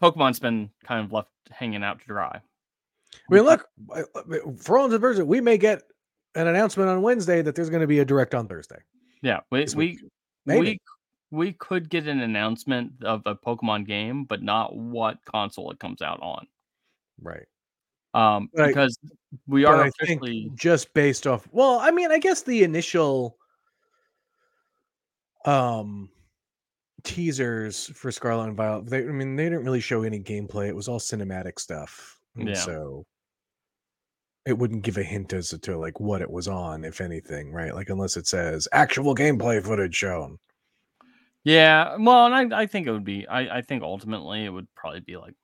[0.03, 2.41] Pokemon's been kind of left hanging out to dry.
[3.15, 3.67] I mean, look,
[4.59, 5.83] for all intents and purposes, we may get
[6.35, 8.79] an announcement on Wednesday that there's going to be a direct on Thursday.
[9.23, 9.99] Yeah, we we.
[10.45, 10.61] Maybe.
[10.61, 10.81] we
[11.31, 16.03] we could get an announcement of a Pokemon game, but not what console it comes
[16.03, 16.47] out on.
[17.21, 17.47] Right.
[18.16, 18.98] Um, because
[19.46, 21.46] we But are officially just based off.
[21.52, 23.37] Well, I mean, I guess the initial
[25.44, 26.09] um
[27.05, 28.87] teasers for Scarlet and Violet.
[28.87, 30.68] They, I mean, they didn't really show any gameplay.
[30.68, 32.55] It was all cinematic stuff, and Yeah.
[32.55, 33.05] so
[34.46, 37.74] it wouldn't give a hint as to like what it was on, if anything, right?
[37.74, 40.38] Like unless it says actual gameplay footage shown.
[41.44, 43.26] Yeah, well, and I, I think it would be.
[43.29, 45.35] I, I think ultimately it would probably be like,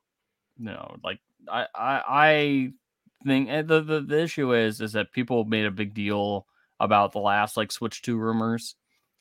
[0.59, 2.73] you know, like I I, I
[3.25, 6.47] think the, the the issue is is that people made a big deal
[6.81, 8.75] about the last like Switch Two rumors,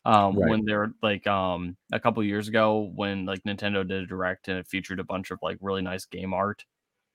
[0.05, 0.49] um, Right.
[0.49, 4.57] when they're like um a couple years ago when like Nintendo did a direct and
[4.57, 6.65] it featured a bunch of like really nice game art,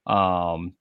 [0.06, 0.74] um,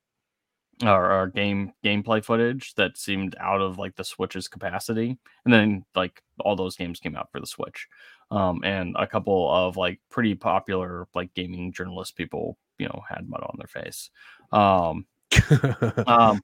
[0.83, 5.85] or, or game gameplay footage that seemed out of like the Switch's capacity, and then
[5.95, 7.87] like all those games came out for the Switch
[8.31, 13.27] um, and a couple of like pretty popular like gaming journalist people, you know, had
[13.29, 14.09] mud on their face.
[14.51, 15.05] Um,
[16.07, 16.41] um,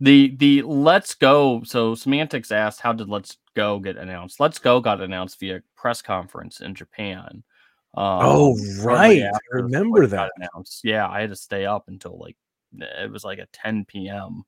[0.00, 1.62] the the Let's Go.
[1.64, 6.02] So Semantics asked, "How did Let's Go get announced?" Let's Go got announced via press
[6.02, 7.42] conference in Japan.
[7.94, 9.22] Um, oh, right.
[9.22, 10.30] I remember that.
[10.36, 10.82] announced.
[10.84, 12.36] Yeah, I had to stay up until like
[12.78, 14.42] it was like a 10 p.m.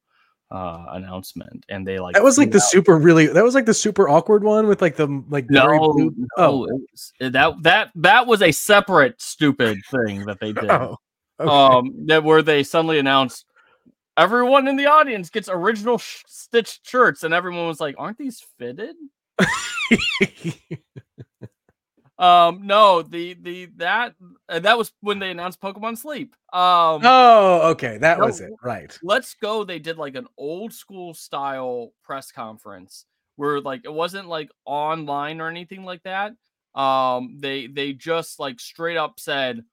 [0.51, 3.27] uh announcement, and they like That was like the out- super really.
[3.29, 6.15] That was like the super awkward one with like the like very no, blue.
[6.17, 6.59] no, Oh.
[6.93, 10.71] was- that that that was a separate stupid thing that they did.
[10.71, 10.97] Oh,
[11.41, 11.51] okay.
[11.51, 13.47] Um, that where they suddenly announced
[14.17, 18.45] everyone in the audience gets original sh- stitched shirts, and everyone was like, "Aren't these
[18.59, 18.97] fitted?"
[22.21, 24.15] Um, no, the the that
[24.47, 26.37] uh, that was when they announced Pokemon Sleep.
[26.53, 28.27] Um, oh, okay, that No.
[28.27, 28.53] was it.
[28.63, 28.97] Right.
[29.03, 34.29] Let's Go, they did like an old school style press conference where like it wasn't
[34.29, 36.33] like online or anything like that.
[36.79, 39.65] Um, they they just like straight up said,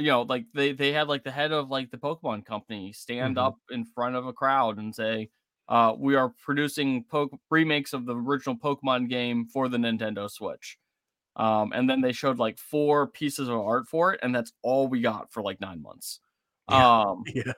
[0.00, 3.36] you know, like they they had like the head of like the Pokemon company stand
[3.36, 3.46] Mhm.
[3.46, 5.30] up in front of a crowd and say,
[5.68, 10.78] uh, we are producing po- remakes of the original Pokemon game for the Nintendo Switch.
[11.36, 14.88] Um, and then they showed like four pieces of art for it, and that's all
[14.88, 16.20] we got for like nine months.
[16.70, 16.86] Yeah.
[17.10, 17.52] Um, Yeah.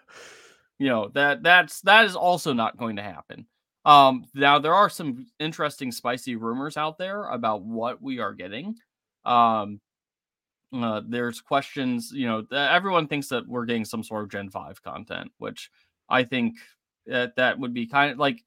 [0.79, 3.47] you know that that's that is also not going to happen
[3.85, 8.75] um now there are some interesting spicy rumors out there about what we are getting
[9.25, 9.81] um
[10.73, 14.83] uh, there's questions you know everyone thinks that we're getting some sort of gen 5
[14.83, 15.71] content which
[16.09, 16.57] i think
[17.07, 18.43] that that would be kind of like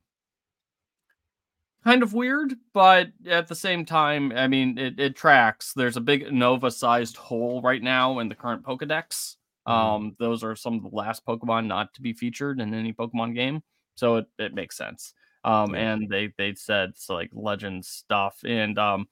[1.83, 6.01] kind of weird but at the same time i mean it, it tracks there's a
[6.01, 9.35] big nova sized hole right now in the current pokedex
[9.67, 9.71] Mhm.
[9.73, 13.33] um, those are some of the last Pokemon not to be featured in any Pokemon
[13.33, 13.63] game,
[13.95, 15.15] so it, it makes sense.
[15.43, 19.07] Um, and they they said so like legend stuff, and um,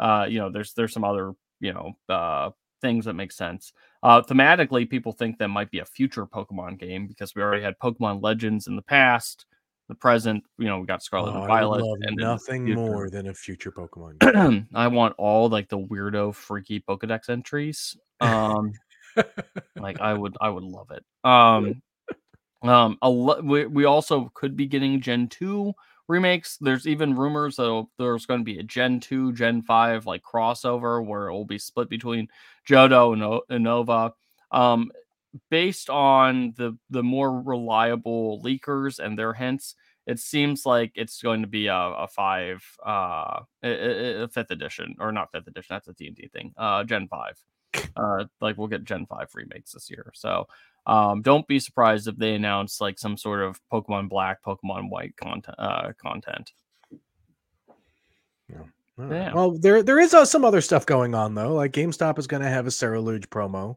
[0.00, 3.72] uh, you know, there's there's some other you know uh things that make sense.
[4.02, 7.78] Uh, thematically, people think that might be a future Pokemon game because we already had
[7.78, 9.46] Pokemon Legends in the past,
[9.88, 10.42] the present.
[10.58, 13.28] You know, we got Scarlet Oh, and I would Violet, love and nothing more than
[13.28, 14.18] a future Pokemon.
[14.32, 14.68] game.
[14.74, 17.96] I want all like the weirdo, freaky Pokedex entries.
[18.20, 18.72] Um,
[19.76, 21.04] like I would, I would love it.
[21.22, 21.82] Um,
[22.62, 25.72] um, a lo- we we also could be getting Gen two
[26.10, 26.58] remakes.
[26.60, 31.04] There's even rumors that there's going to be a Gen 2, Gen 5 like crossover
[31.04, 32.28] where it will be split between
[32.68, 34.12] Johto and o- Unova.
[34.50, 34.90] Um,
[35.48, 41.42] based on the the more reliable leakers and their hints, it seems like it's going
[41.42, 45.68] to be a, a five, uh, a, a fifth edition or not fifth edition.
[45.70, 46.52] That's a D and D thing.
[46.56, 47.38] Uh, Gen five.
[47.96, 50.10] Uh, like we'll get Gen five remakes this year.
[50.14, 50.46] So
[50.86, 55.16] um, don't be surprised if they announce like some sort of Pokemon Black, Pokemon White
[55.16, 55.56] content.
[55.58, 56.52] Uh, content.
[58.48, 58.56] Yeah.
[58.98, 59.32] yeah.
[59.32, 61.54] Well, there there is uh, some other stuff going on though.
[61.54, 63.76] Like GameStop is going to have a Ceruledge promo.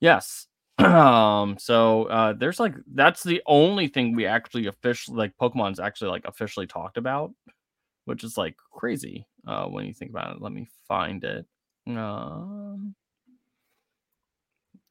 [0.00, 0.46] Yes.
[0.78, 1.56] um.
[1.58, 6.24] So uh, there's like that's the only thing we actually officially like Pokemon's actually like
[6.24, 7.32] officially talked about,
[8.06, 10.42] which is like crazy uh, when you think about it.
[10.42, 11.46] Let me find it.
[11.86, 12.94] Um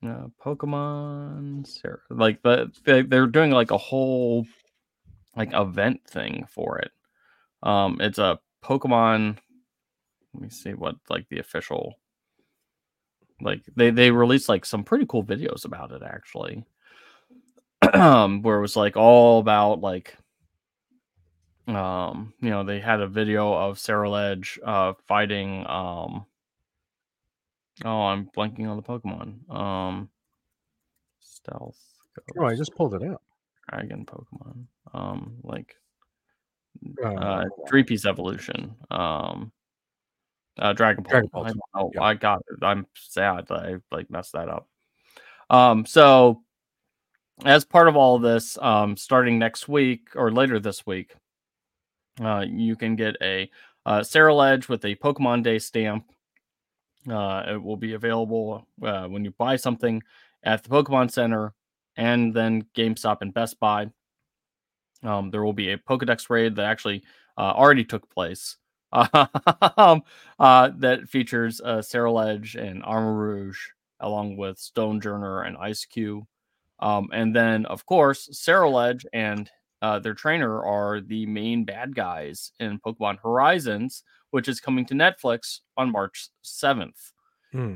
[0.04, 1.68] uh, Pokemon,
[2.10, 4.46] like the they, they're doing like a whole
[5.36, 6.92] like event thing for it.
[7.64, 9.38] Um, it's a Pokemon.
[10.34, 11.96] Let me see what like the official.
[13.42, 16.64] Like they they released like some pretty cool videos about it actually,
[17.94, 20.16] um, where it was like all about like
[21.68, 26.26] um you know they had a video of Ceruledge uh fighting um
[27.84, 29.50] Oh, I'm blanking on the Pokemon.
[29.54, 30.10] Um,
[31.20, 31.80] stealth.
[32.16, 33.22] Ghost, oh, I just pulled it out.
[33.70, 34.66] Dragon Pokemon.
[34.94, 35.76] Um, like
[37.04, 38.76] uh, uh three piece evolution.
[38.90, 39.52] Um,
[40.60, 41.12] uh, Dragon Ball.
[41.12, 41.46] Dragon Ball.
[41.46, 42.04] I, oh, yeah.
[42.04, 42.64] I got it.
[42.64, 44.68] I'm sad that I like messed that up.
[45.50, 46.44] Um, so
[47.44, 51.16] as part of all of this, um, starting next week or later this week,
[52.22, 53.50] uh, you can get a
[53.86, 56.06] uh, Ceruledge with a Pokemon Day stamp
[57.10, 60.02] uh, it will be available uh, when you buy something
[60.44, 61.54] at the Pokemon Center
[61.96, 63.90] and then GameStop and Best Buy.
[65.04, 67.04] Um, there will be a Pokedex raid that actually
[67.38, 68.58] uh, already took place
[68.92, 70.04] um,
[70.40, 71.82] uh, that features uh,
[72.56, 73.58] and Armarouge,
[74.00, 75.88] along with Stonjourner and Ice.
[76.80, 79.50] Um, and then, of course, Ceruledge and
[79.82, 84.94] uh, their trainer are the main bad guys in Pokemon Horizons, which is coming to
[84.94, 87.12] Netflix on March 7th.
[87.52, 87.76] Hmm.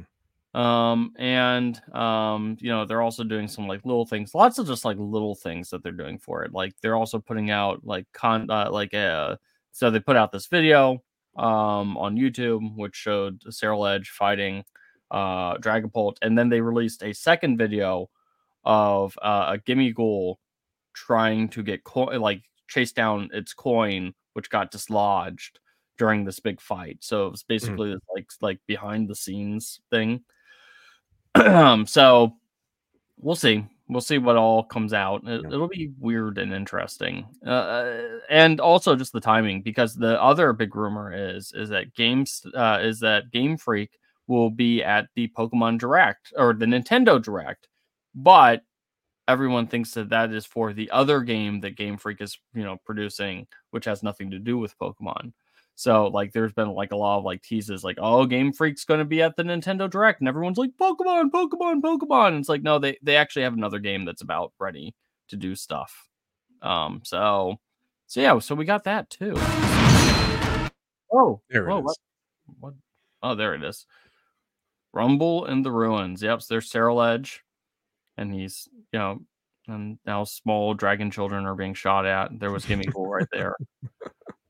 [0.55, 4.85] Um, and um, you know, they're also doing some like little things, lots of just
[4.85, 6.53] like little things that they're doing for it.
[6.53, 9.35] Like they're also putting out like con uh, like uh,
[9.73, 11.03] so they put out this video
[11.37, 14.63] um on YouTube which showed Ceruledge fighting
[15.11, 18.09] uh Dragapult, and then they released a second video
[18.63, 20.35] of uh, a Gimmighoul
[20.93, 25.59] trying to get coin like chase down its coin which got dislodged
[25.97, 26.97] during this big fight.
[27.01, 27.47] So it was mm.
[27.47, 27.99] basically mm.
[28.13, 30.21] like like behind the scenes thing.
[31.85, 32.35] so
[33.17, 33.65] we'll see.
[33.87, 35.27] We'll see what all comes out.
[35.27, 40.19] It, will be weird and interesting, uh, uh, and also just the timing because the
[40.19, 43.91] other big rumor is is that games uh, is that Game Freak
[44.25, 47.67] will be at the Pokemon Direct or the Nintendo Direct,
[48.15, 48.63] but
[49.27, 52.77] everyone thinks that that is for the other game that Game Freak is you know
[52.85, 55.33] producing, which has nothing to do with Pokemon.
[55.75, 58.99] So like there's been like a lot of like teases like oh Game Freak's going
[58.99, 62.63] to be at the Nintendo Direct and everyone's like Pokemon Pokemon Pokemon and it's like
[62.63, 64.95] no they they actually have another game that's about ready
[65.27, 66.07] to do stuff.
[66.61, 67.59] Um so
[68.07, 69.33] so yeah so we got that too.
[71.11, 71.83] Oh there it is.
[71.83, 71.97] What,
[72.59, 72.73] what,
[73.21, 73.85] oh there it is.
[74.93, 76.23] Rumble in the Ruins.
[76.23, 77.39] Yep, so there's Ceruledge
[78.17, 79.19] and he's you know
[79.67, 82.39] and now small dragon children are being shot at.
[82.39, 83.55] There was Gimmighoul right there.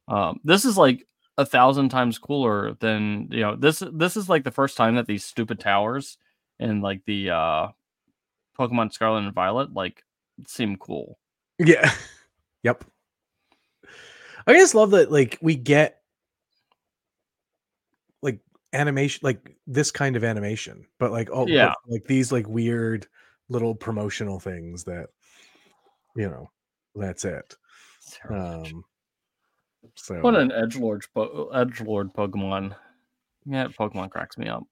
[0.07, 1.07] Um, this is like
[1.37, 5.07] a thousand times cooler than you know this this is like the first time that
[5.07, 6.17] these stupid towers
[6.59, 7.67] and like the uh
[8.57, 10.03] pokemon scarlet and violet like
[10.47, 11.19] seem cool.
[11.59, 11.91] Yeah.
[12.63, 12.83] Yep.
[14.47, 16.01] I just love that like we get
[18.23, 18.39] like
[18.73, 21.75] animation like this kind of animation but like oh yeah.
[21.87, 23.05] like these like weird
[23.49, 25.09] little promotional things that
[26.15, 26.49] you know
[26.95, 27.55] that's it.
[28.31, 28.83] Um
[29.95, 31.05] so what an edge lord
[31.53, 32.75] edge lord Pokemon.
[33.45, 34.63] Yeah, Pokemon cracks me up.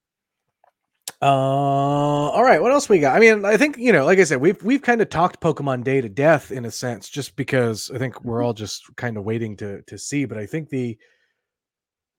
[1.21, 2.61] Uh, all right.
[2.61, 3.15] What else we got?
[3.15, 5.83] I mean, I think you know, like I said, we've we've kind of talked Pokemon
[5.83, 8.47] Day to death in a sense, just because I think we're mm-hmm.
[8.47, 10.25] all just kind of waiting to to see.
[10.25, 10.97] But I think the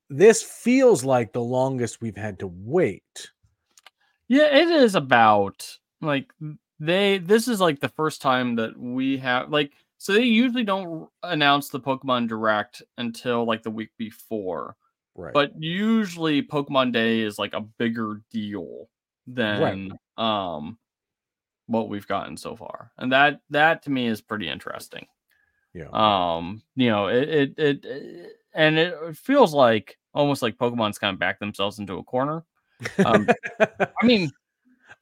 [0.09, 3.31] this feels like the longest we've had to wait.
[4.29, 5.69] Yeah, it is about
[6.01, 6.33] like
[6.81, 7.19] they.
[7.19, 11.69] This is like the first time that we have like so they usually don't announce
[11.69, 14.77] the Pokemon Direct until like the week before.
[15.15, 15.33] Right.
[15.33, 18.89] But usually Pokemon Day is like a bigger deal
[19.27, 20.55] than right.
[20.57, 20.79] um
[21.67, 22.93] what we've gotten so far.
[22.99, 25.07] And that that to me is pretty interesting.
[25.73, 25.89] Yeah.
[25.93, 31.13] Um, you know, it it, it, it and it feels like almost like Pokemon's kind
[31.13, 32.45] of backed themselves into a corner.
[33.05, 33.29] Um,
[33.61, 34.31] I mean,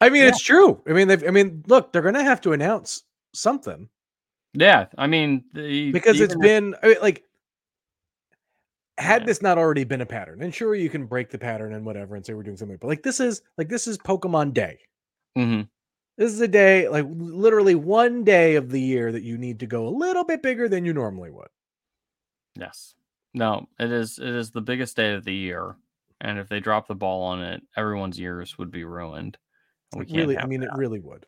[0.00, 0.28] I mean, yeah.
[0.28, 0.82] it's true.
[0.88, 1.26] I mean, they've.
[1.26, 3.02] I mean, look, they're gonna have to announce
[3.34, 3.88] something
[4.54, 7.24] yeah, I mean, the, because it's been I mean, like,
[8.98, 9.26] had Yeah.
[9.26, 12.14] this not already been a pattern, and sure, you can break the pattern and whatever,
[12.16, 14.78] and say we're doing something, but like this is like this is Pokemon Day.
[15.36, 15.68] Mhm.
[16.18, 19.66] This is a day, like literally one day of the year that you need to
[19.66, 21.48] go a little bit bigger than you normally would.
[22.58, 22.94] Yes.
[23.34, 25.76] No, it is it is the biggest day of the year.
[26.20, 29.38] And if they drop the ball on it, everyone's years would be ruined.
[29.96, 31.26] We can't really, I mean, it really would.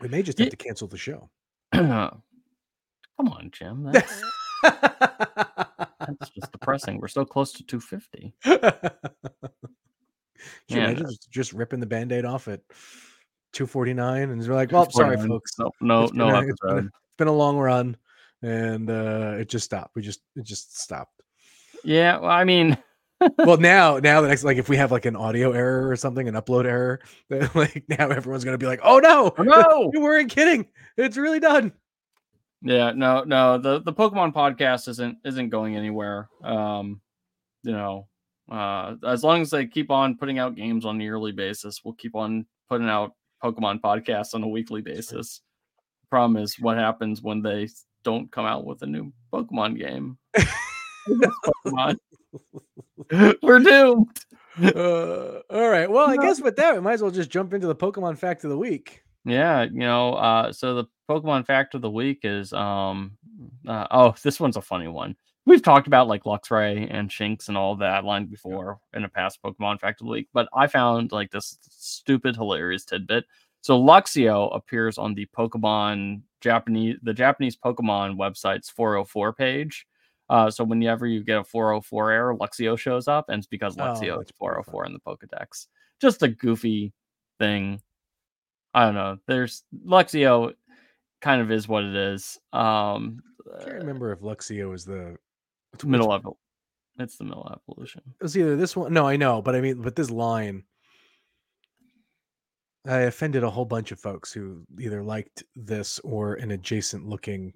[0.00, 1.30] We may just have to cancel the show.
[3.16, 3.82] Come on, Jim.
[3.92, 4.22] That's,
[4.62, 6.98] that's just depressing.
[7.00, 8.34] We're so close to 250.
[8.42, 8.56] Can
[10.68, 12.60] you Man, imagine just, just ripping the band-aid off at
[13.52, 15.58] 249 and they're like, well, sorry, folks.
[15.58, 17.96] No, no, It's been no a- it's been a- It's been a long run
[18.42, 19.96] and uh it just stopped.
[19.96, 21.22] We just it just stopped.
[21.84, 22.78] Yeah, well, I mean,
[23.38, 26.28] well now now the next like if we have like an audio error or something,
[26.28, 29.90] an upload error, then like now everyone's gonna be like, oh no, oh, no.
[29.94, 30.66] you weren't kidding.
[30.96, 31.72] It's really done.
[32.62, 33.58] Yeah, no, no.
[33.58, 36.28] The the Pokemon podcast isn't isn't going anywhere.
[36.42, 37.00] Um,
[37.62, 38.08] you know,
[38.50, 41.94] uh, as long as they keep on putting out games on a yearly basis, we'll
[41.94, 43.12] keep on putting out
[43.42, 45.40] Pokemon podcasts on a weekly basis.
[46.10, 47.68] Problem is, what happens when they
[48.02, 50.18] don't come out with a new Pokemon game?
[51.08, 51.96] Pokemon.
[53.42, 54.20] We're doomed.
[54.60, 55.88] Uh, all right.
[55.88, 58.42] Well, I guess with that, we might as well just jump into the Pokemon fact
[58.42, 59.04] of the week.
[59.24, 63.16] Yeah, you know, uh, so the Pokemon fact of the week is um
[63.68, 65.14] uh, oh, this one's a funny one.
[65.46, 69.38] We've talked about like Luxray and Shinx and all that line before in a past
[69.44, 73.26] Pokemon fact of the week, but I found like this stupid, hilarious tidbit.
[73.60, 79.86] So Luxio appears on the Pokemon Japanese the Japanese Pokemon website's 404 page.
[80.30, 83.82] Uh, so whenever you get a 404 error, Luxio shows up, and it's because Oh,
[83.82, 85.66] Luxio that's is 404 in the Pokedex.
[86.00, 86.92] Just a goofy
[87.38, 87.80] thing.
[88.74, 89.18] I don't know.
[89.26, 90.52] There's Luxio
[91.20, 92.38] kind of is what it is.
[92.52, 93.20] Um
[93.58, 95.16] I can't remember if Luxio is the
[95.84, 96.38] middle level.
[96.98, 98.02] It's the middle evolution.
[98.20, 98.92] It was either this one.
[98.92, 100.64] No, I know, but I mean, but this line,
[102.86, 107.52] I offended a whole bunch of folks who either liked this or an adjacent looking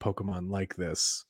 [0.00, 1.24] Pokemon like this.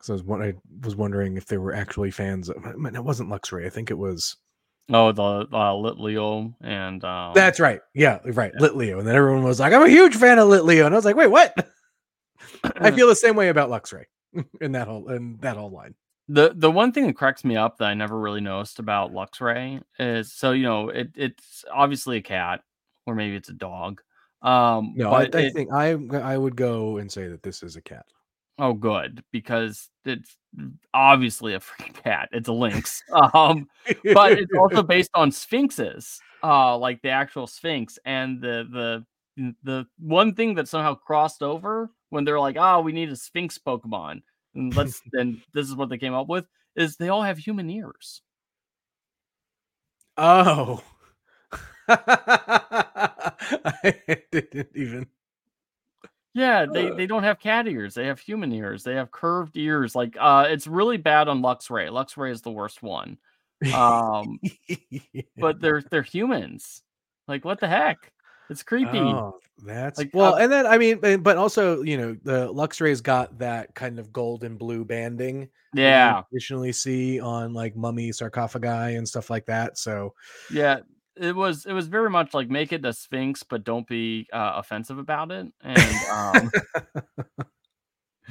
[0.00, 2.64] Because I was what I was wondering if they were actually fans of.
[2.66, 3.66] I mean, it wasn't Luxray.
[3.66, 4.36] I think it was.
[4.92, 7.80] Oh, the uh, Litleo and um, That's right.
[7.94, 8.50] Yeah, right.
[8.54, 8.60] yeah.
[8.66, 11.04] Litleo, and then everyone was like, "I'm a huge fan of Litleo," and I was
[11.04, 11.54] like, "Wait, what?"
[12.76, 14.04] I feel the same way about Luxray
[14.60, 15.94] in that whole in that whole line.
[16.28, 19.80] the the one thing that cracks me up that I never really noticed about Luxray
[19.98, 22.62] is so you know it it's obviously a cat
[23.06, 24.00] or maybe it's a dog.
[24.42, 27.76] Um, No, I, I it- think I I would go and say that this is
[27.76, 28.06] a cat.
[28.60, 30.36] Oh, good because it's
[30.92, 32.28] obviously a freaking cat.
[32.30, 33.02] It's a lynx.
[33.32, 33.66] um,
[34.12, 37.98] but it's also based on sphinxes, uh, like the actual sphinx.
[38.04, 39.02] And the
[39.36, 43.16] the the one thing that somehow crossed over when they're like, "Oh, we need a
[43.16, 44.20] sphinx Pokemon,"
[44.54, 46.44] and let's and this is what they came up with
[46.76, 48.20] is they all have human ears.
[50.18, 50.82] Oh.
[51.88, 53.32] I
[54.30, 55.06] didn't even.
[56.32, 57.94] Yeah, they they don't have cat ears.
[57.94, 58.84] They have human ears.
[58.84, 59.94] They have curved ears.
[59.96, 61.90] Like, uh, it's really bad on Luxray.
[61.90, 63.18] Luxray is the worst one.
[63.74, 64.38] Um,
[65.36, 66.82] but they're they're humans.
[67.26, 68.12] Like, what the heck?
[68.48, 68.98] It's creepy.
[68.98, 73.00] Oh, that's Like, well, uh, and then I mean, but also you know the Luxray's
[73.00, 75.48] got that kind of gold and blue banding.
[75.72, 79.78] that you yeah, traditionally see on like mummy sarcophagi and stuff like that.
[79.78, 80.14] So
[80.52, 80.80] yeah.
[81.20, 84.52] It was it was very much like make it a sphinx, but don't be uh,
[84.56, 85.52] offensive about it.
[85.60, 86.50] And um,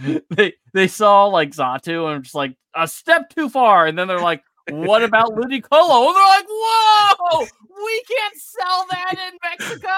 [0.32, 4.20] they they saw like Xatu and just like a step too far, and then they're
[4.20, 7.46] like, "What about Ludicolo?" And they're like, "Whoa,
[7.86, 9.90] we can't sell that in Mexico,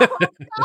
[0.00, 0.18] oh,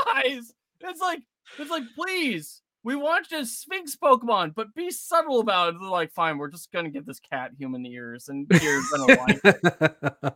[0.05, 1.21] guys!" It's like
[1.59, 2.63] it's like please.
[2.83, 5.79] We want you Sphinx Pokemon, but be subtle about it.
[5.79, 9.39] They're like, fine, we're just gonna give this cat human ears, and you're gonna like
[9.43, 10.33] it.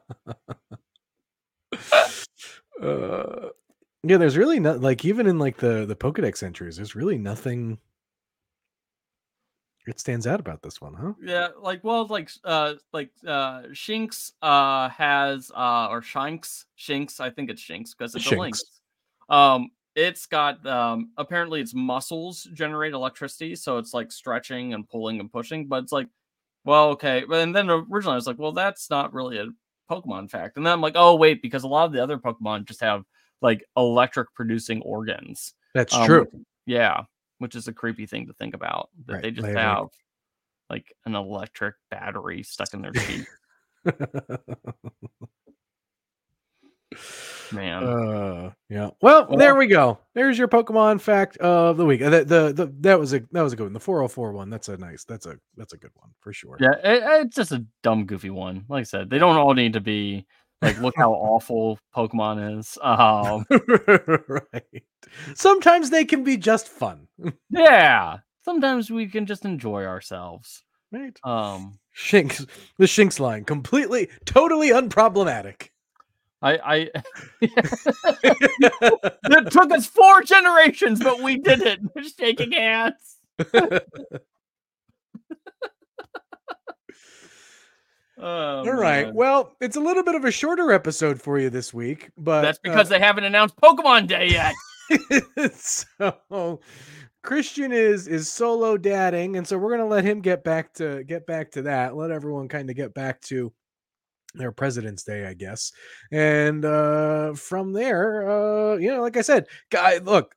[2.82, 3.50] uh,
[4.04, 7.78] yeah, there's really not like even in like the the Pokedex entries, there's really nothing.
[9.88, 11.14] It stands out about this one, huh?
[11.24, 17.30] Yeah, like well, like uh, like uh, Shinx uh has uh or Shanks Shinx, I
[17.30, 18.40] think it's Shinx because it's a Shinx.
[18.40, 18.64] lynx.
[19.30, 25.20] Um, it's got um apparently its muscles generate electricity, so it's like stretching and pulling
[25.20, 25.68] and pushing.
[25.68, 26.08] But it's like,
[26.64, 27.24] well, okay.
[27.28, 29.48] But and then originally I was like, well, that's not really a
[29.92, 30.56] Pokemon fact.
[30.58, 33.04] And then I'm like, oh wait, because a lot of the other Pokemon just have
[33.42, 35.54] like electric producing organs.
[35.74, 36.28] That's Um, true.
[36.66, 37.04] Yeah.
[37.40, 38.90] which is a creepy thing to think about.
[39.08, 39.88] That Right, they just have,
[40.70, 43.28] like- an electric battery stuck in their teeth.
[47.52, 47.84] Man.
[47.84, 48.90] Uh, yeah.
[49.02, 50.00] Well, Well- there we go.
[50.16, 52.02] There's your Pokemon fact of the week.
[52.02, 53.74] Uh, The, the, the that was a that was a good one.
[53.74, 54.50] The 404 one.
[54.50, 55.04] That's a nice.
[55.04, 56.58] That's a that's a good one for sure.
[56.60, 58.66] Yeah, it, it's just a dumb, goofy one.
[58.70, 60.26] Like I said, they don't all need to be
[60.62, 62.78] like, look how awful Pokemon is.
[62.82, 63.46] Um,
[64.54, 64.84] right.
[65.36, 67.08] Sometimes they can be just fun.
[67.50, 70.64] yeah, sometimes we can just enjoy ourselves.
[70.92, 71.18] Right.
[71.24, 75.70] Um, Shinx, the Shinx line, completely, totally unproblematic.
[76.42, 76.90] I, I
[77.42, 81.80] it took us four generations, but we did it.
[81.96, 83.18] We're shaking hands.
[88.24, 89.08] Oh, All right.
[89.08, 89.16] man.
[89.16, 92.60] Well, it's a little bit of a shorter episode for you this week, but That's
[92.60, 94.54] because they haven't announced Pokemon Day yet.
[95.38, 96.60] uh, so
[97.24, 101.26] Christian is is solo dadding, and so we're gonna let him get back to get
[101.26, 101.96] back to that.
[101.96, 103.52] Let everyone kind of get back to
[104.34, 105.72] their President's Day, I guess,
[106.12, 110.36] and uh from there, uh, you know, like I said, guy, look.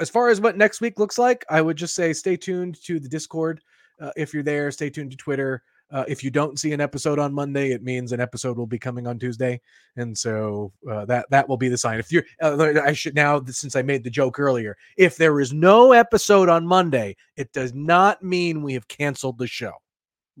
[0.00, 3.00] As far as what next week looks like, I would just say stay tuned to
[3.00, 3.60] the Discord.
[4.00, 5.64] Uh, if you're there, stay tuned to Twitter.
[5.90, 8.78] Uh, if you don't see an episode on Monday, it means an episode will be
[8.78, 9.58] coming on Tuesday,
[9.96, 11.98] and so uh, that that will be the sign.
[11.98, 15.54] If you're, uh, I should now since I made the joke earlier, if there is
[15.54, 19.72] no episode on Monday, it does not mean we have canceled the show.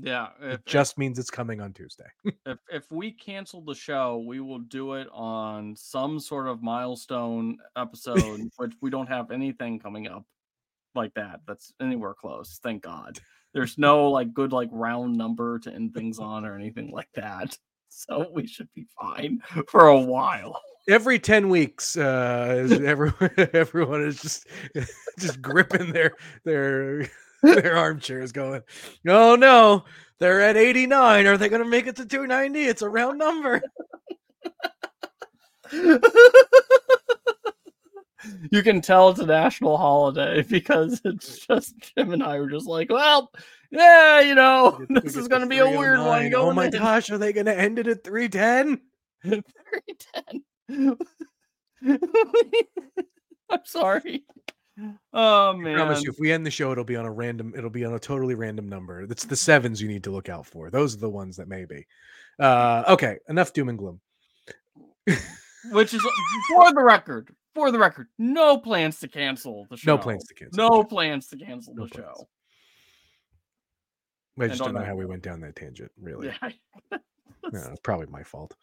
[0.00, 2.06] Yeah, if, It just means it's coming on Tuesday.
[2.46, 7.58] if if we cancel the show, we will do it on some sort of milestone
[7.76, 10.24] episode, which we don't have anything coming up
[10.94, 11.40] like that.
[11.46, 12.60] That's anywhere close.
[12.62, 13.18] Thank God.
[13.54, 17.56] There's no like good like round number to end things on or anything like that.
[17.88, 20.60] So we should be fine for a while.
[20.88, 24.46] Every ten weeks, uh, everyone everyone is just
[25.18, 27.10] just gripping their their
[27.42, 28.62] their armchairs, going,
[29.06, 29.84] "Oh no,
[30.18, 31.26] they're at eighty nine.
[31.26, 32.62] Are they going to make it to two ninety?
[32.64, 33.62] It's a round number."
[38.50, 42.66] you can tell it's a national holiday because it's just Jim and I were just
[42.66, 43.30] like, well,
[43.70, 46.32] yeah, you know, We get- we this is going to be a oh weird 309.
[46.32, 46.34] one.
[46.34, 46.72] Oh my in.
[46.72, 48.80] gosh, are they going to end it at 310?
[50.72, 50.96] 310.
[53.50, 54.24] I'm sorry.
[55.12, 55.74] Oh I man.
[55.76, 57.52] promise you, if we end the show, it'll be on a random.
[57.56, 59.02] It'll be on a totally random number.
[59.02, 60.70] It's the sevens you need to look out for.
[60.70, 61.86] Those are the ones that may be.
[62.38, 64.00] Uh, okay, enough doom and gloom.
[65.72, 66.00] Which is
[66.50, 69.96] for the record, for the record, no plans to cancel the show.
[69.96, 70.56] No plans to cancel.
[70.70, 72.06] No plans to cancel No the plans.
[72.18, 72.28] show.
[74.40, 74.84] I just don't know.
[74.84, 75.90] how we went down that tangent.
[76.00, 76.98] Really, Yeah.
[77.52, 78.54] Yeah, it's probably my fault.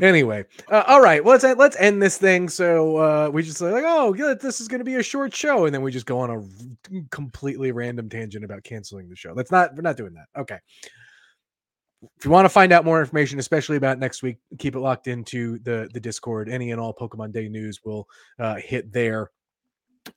[0.00, 1.24] Anyway, uh, all right.
[1.24, 2.48] Well, let's let's end this thing.
[2.48, 5.66] So uh, we just like, oh, good, this is going to be a short show,
[5.66, 9.34] and then we just go on a completely random tangent about canceling the show.
[9.34, 9.74] That's not.
[9.74, 10.40] We're not doing that.
[10.40, 10.58] Okay.
[12.18, 15.06] If you want to find out more information, especially about next week, keep it locked
[15.06, 16.48] into the the Discord.
[16.48, 18.08] Any and all Pokemon Day news will
[18.38, 19.30] uh, hit there.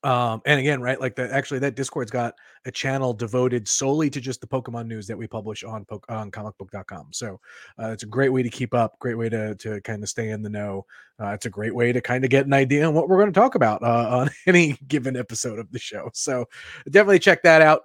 [0.03, 1.31] Um, and again, right, like that.
[1.31, 2.33] Actually, that Discord's got
[2.65, 6.29] a channel devoted solely to just the Pokemon news that we publish on po- on
[6.29, 7.07] comicbook.com.
[7.11, 7.39] So
[7.81, 10.29] uh, it's a great way to keep up, great way to to kind of stay
[10.29, 10.85] in the know.
[11.19, 13.31] Uh, it's a great way to kind of get an idea on what we're going
[13.31, 16.09] to talk about uh, on any given episode of the show.
[16.13, 16.45] So
[16.89, 17.83] definitely check that out.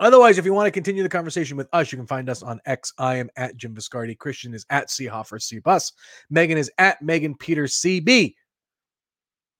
[0.00, 2.60] Otherwise, if you want to continue the conversation with us, you can find us on
[2.66, 2.92] X.
[2.98, 4.16] I am at Jim Viscardi.
[4.16, 5.92] Christian is at CHoffer C Bus.
[6.30, 8.34] Megan is at Megan Peters CB.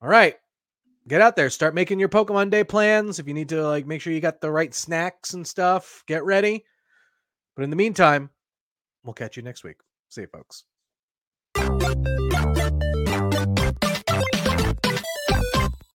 [0.00, 0.36] All right.
[1.08, 1.48] Get out there.
[1.48, 3.18] Start making your Pokemon Day plans.
[3.18, 6.22] If you need to like make sure you got the right snacks and stuff, get
[6.22, 6.66] ready.
[7.56, 8.28] But in the meantime,
[9.02, 9.78] we'll catch you next week.
[10.10, 10.64] See you, folks.